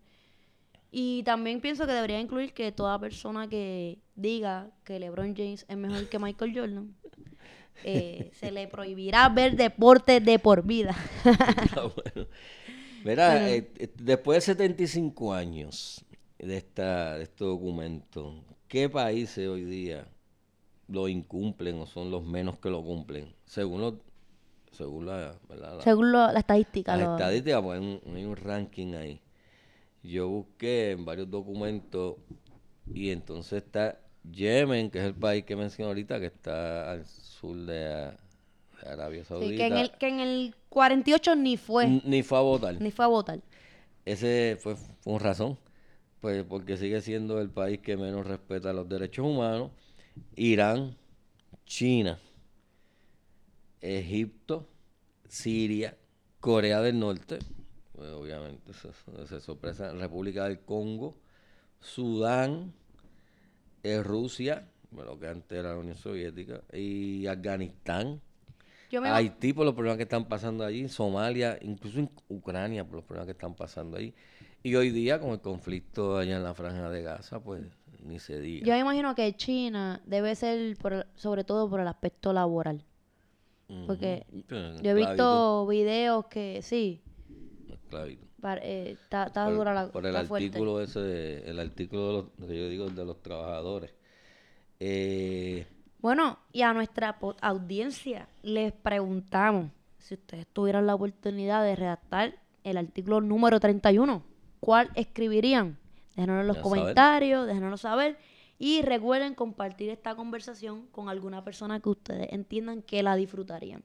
Y 0.91 1.23
también 1.25 1.61
pienso 1.61 1.87
que 1.87 1.93
debería 1.93 2.21
incluir 2.21 2.55
que 2.55 2.73
toda 2.73 2.99
persona 2.99 3.49
que 3.49 3.99
diga 4.15 4.71
que 4.85 4.99
LeBron 4.99 5.35
James 5.37 5.67
es 5.69 5.77
mejor 5.77 6.09
que 6.09 6.19
Michael 6.19 6.55
Jordan, 6.55 6.95
eh, 7.85 8.31
se 8.35 8.53
le 8.53 8.69
prohibirá 8.69 9.29
ver 9.29 9.57
deporte 9.57 10.21
de 10.21 10.39
por 10.39 10.65
vida. 10.65 10.97
Mira, 13.05 13.51
eh, 13.51 13.71
eh, 13.77 13.93
después 13.99 14.37
de 14.37 14.53
75 14.55 15.35
años 15.35 16.05
de, 16.39 16.57
esta, 16.57 17.19
de 17.19 17.25
este 17.25 17.45
documento, 17.45 18.43
¿qué 18.67 18.89
países 18.89 19.47
hoy 19.47 19.65
día 19.65 20.09
lo 20.89 21.09
incumplen 21.09 21.79
o 21.81 21.87
son 21.87 22.11
los 22.11 22.25
menos 22.25 22.59
que 22.59 22.71
lo 22.71 22.83
cumplen? 22.83 23.35
Según 23.45 24.01
según 24.73 25.07
la, 25.07 25.37
según 25.85 26.13
la 26.13 26.33
estadística. 26.33 26.97
La 26.97 27.13
estadística, 27.13 27.63
pues 27.63 27.81
hay 27.81 28.25
un, 28.25 28.37
ranking 28.37 28.95
ahí. 28.95 29.21
Yo 30.03 30.29
busqué 30.29 30.91
en 30.91 31.05
varios 31.05 31.31
documentos 31.31 32.17
y 32.93 33.11
entonces 33.11 33.63
está 33.63 34.01
Yemen, 34.31 34.91
que 34.91 34.99
es 34.99 35.05
el 35.05 35.15
país 35.15 35.45
que 35.45 35.55
mencioné 35.55 35.89
ahorita, 35.89 36.19
que 36.19 36.27
está 36.27 36.91
al 36.91 37.07
sur 37.07 37.57
de, 37.57 38.13
Arabia 38.85 39.25
Saudita. 39.25 39.51
Sí, 39.51 39.57
que 39.57 39.67
en 39.67 39.77
el, 39.77 39.91
que 39.93 40.09
en 40.09 40.21
el 40.21 40.55
48 40.69 41.37
ni 41.37 41.57
fue. 41.57 42.01
ni 42.05 42.23
fue 42.23 42.39
a 42.39 42.43
votar. 42.43 42.81
Ni 42.81 42.91
fue 42.91 43.05
a 43.05 43.09
votar. 43.09 43.41
Ese 44.05 44.59
fue, 44.61 44.77
fue 44.77 45.13
un 45.13 45.21
razón. 45.21 45.59
Pues 46.21 46.45
porque 46.45 46.77
sigue 46.77 47.01
siendo 47.01 47.41
el 47.41 47.51
país 47.51 47.81
que 47.81 47.97
menos 47.97 48.27
respeta 48.27 48.73
los 48.73 48.89
derechos 48.89 49.25
humanos. 49.27 49.71
Irán, 50.37 50.97
China, 51.67 52.19
Egipto, 53.81 54.69
Siria, 55.29 55.97
Corea 56.41 56.81
del 56.81 56.99
Norte, 56.99 57.39
pues 57.93 58.11
obviamente 58.11 58.73
se, 58.73 59.41
sorpresa, 59.41 59.93
República 59.93 60.45
del 60.45 60.61
Congo, 60.61 61.17
Sudán, 61.81 62.73
eh, 63.83 64.03
Rusia, 64.03 64.69
lo 64.91 65.19
que 65.19 65.29
antes 65.29 65.59
era 65.59 65.71
la 65.71 65.79
Unión 65.79 65.97
Soviética, 65.97 66.63
y 66.73 67.27
Afganistán, 67.27 68.21
Haití 69.03 69.53
por 69.53 69.65
los 69.65 69.75
problemas 69.75 69.97
que 69.97 70.05
están 70.05 70.27
pasando 70.27 70.65
allí, 70.65 70.89
Somalia, 70.89 71.59
incluso 71.63 71.99
en 71.99 72.11
Ucrania 72.29 72.85
por 72.85 72.97
los 72.97 73.05
problemas 73.05 73.27
que 73.27 73.33
están 73.33 73.55
pasando 73.55 73.97
ahí. 73.97 74.15
Y 74.65 74.77
hoy 74.77 74.89
día 74.89 75.21
con 75.21 75.31
el 75.33 75.43
conflicto 75.43 76.17
allá 76.17 76.39
en 76.39 76.43
la 76.43 76.55
franja 76.55 76.89
de 76.89 77.03
Gaza, 77.03 77.39
pues 77.39 77.63
ni 78.03 78.19
se 78.19 78.41
diga. 78.41 78.67
Yo 78.67 78.73
me 78.73 78.81
imagino 78.81 79.15
que 79.15 79.37
China 79.37 80.01
debe 80.07 80.35
ser 80.35 80.79
por, 80.79 81.07
sobre 81.17 81.45
todo 81.45 81.69
por 81.69 81.81
el 81.81 81.87
aspecto 81.87 82.33
laboral. 82.33 82.83
Porque 83.87 84.27
yo 84.49 84.91
he 84.91 84.95
visto 84.95 85.67
videos 85.67 86.27
que 86.29 86.63
sí. 86.63 87.03
Eh, 88.63 88.97
está, 88.99 89.29
dura 89.51 89.75
la 89.75 89.89
Por 89.93 90.07
el 90.07 90.17
artículo 90.17 90.81
ese, 90.81 91.49
el 91.49 91.61
artículo 91.61 92.31
de 92.39 92.47
los, 92.47 92.49
yo 92.49 92.69
digo 92.71 92.89
de 92.89 93.05
los 93.05 93.23
trabajadores. 93.23 93.93
Eh, 94.81 95.67
bueno, 96.01 96.39
y 96.53 96.63
a 96.63 96.73
nuestra 96.73 97.19
audiencia 97.43 98.29
les 98.43 98.73
preguntamos 98.73 99.71
si 99.99 100.15
ustedes 100.15 100.47
tuvieran 100.47 100.87
la 100.87 100.95
oportunidad 100.95 101.63
de 101.63 101.77
redactar 101.77 102.35
el 102.65 102.79
artículo 102.79 103.21
número 103.21 103.61
31, 103.61 104.34
¿cuál 104.65 104.91
escribirían? 104.95 105.77
Déjenos 106.17 106.41
en 106.41 106.47
los 106.47 106.57
comentarios, 106.57 107.47
déjenos 107.47 107.83
saber. 107.83 108.17
Y 108.59 108.81
recuerden 108.81 109.35
compartir 109.35 109.91
esta 109.91 110.15
conversación 110.15 110.87
con 110.87 111.11
alguna 111.11 111.45
persona 111.45 111.81
que 111.81 111.91
ustedes 111.91 112.33
entiendan 112.33 112.81
que 112.81 113.03
la 113.03 113.15
disfrutarían. 113.15 113.85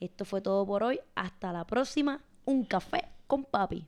Esto 0.00 0.26
fue 0.26 0.42
todo 0.42 0.66
por 0.66 0.82
hoy. 0.82 1.00
Hasta 1.14 1.50
la 1.50 1.64
próxima. 1.64 2.20
Un 2.44 2.64
café 2.64 3.08
con 3.26 3.44
papi. 3.44 3.86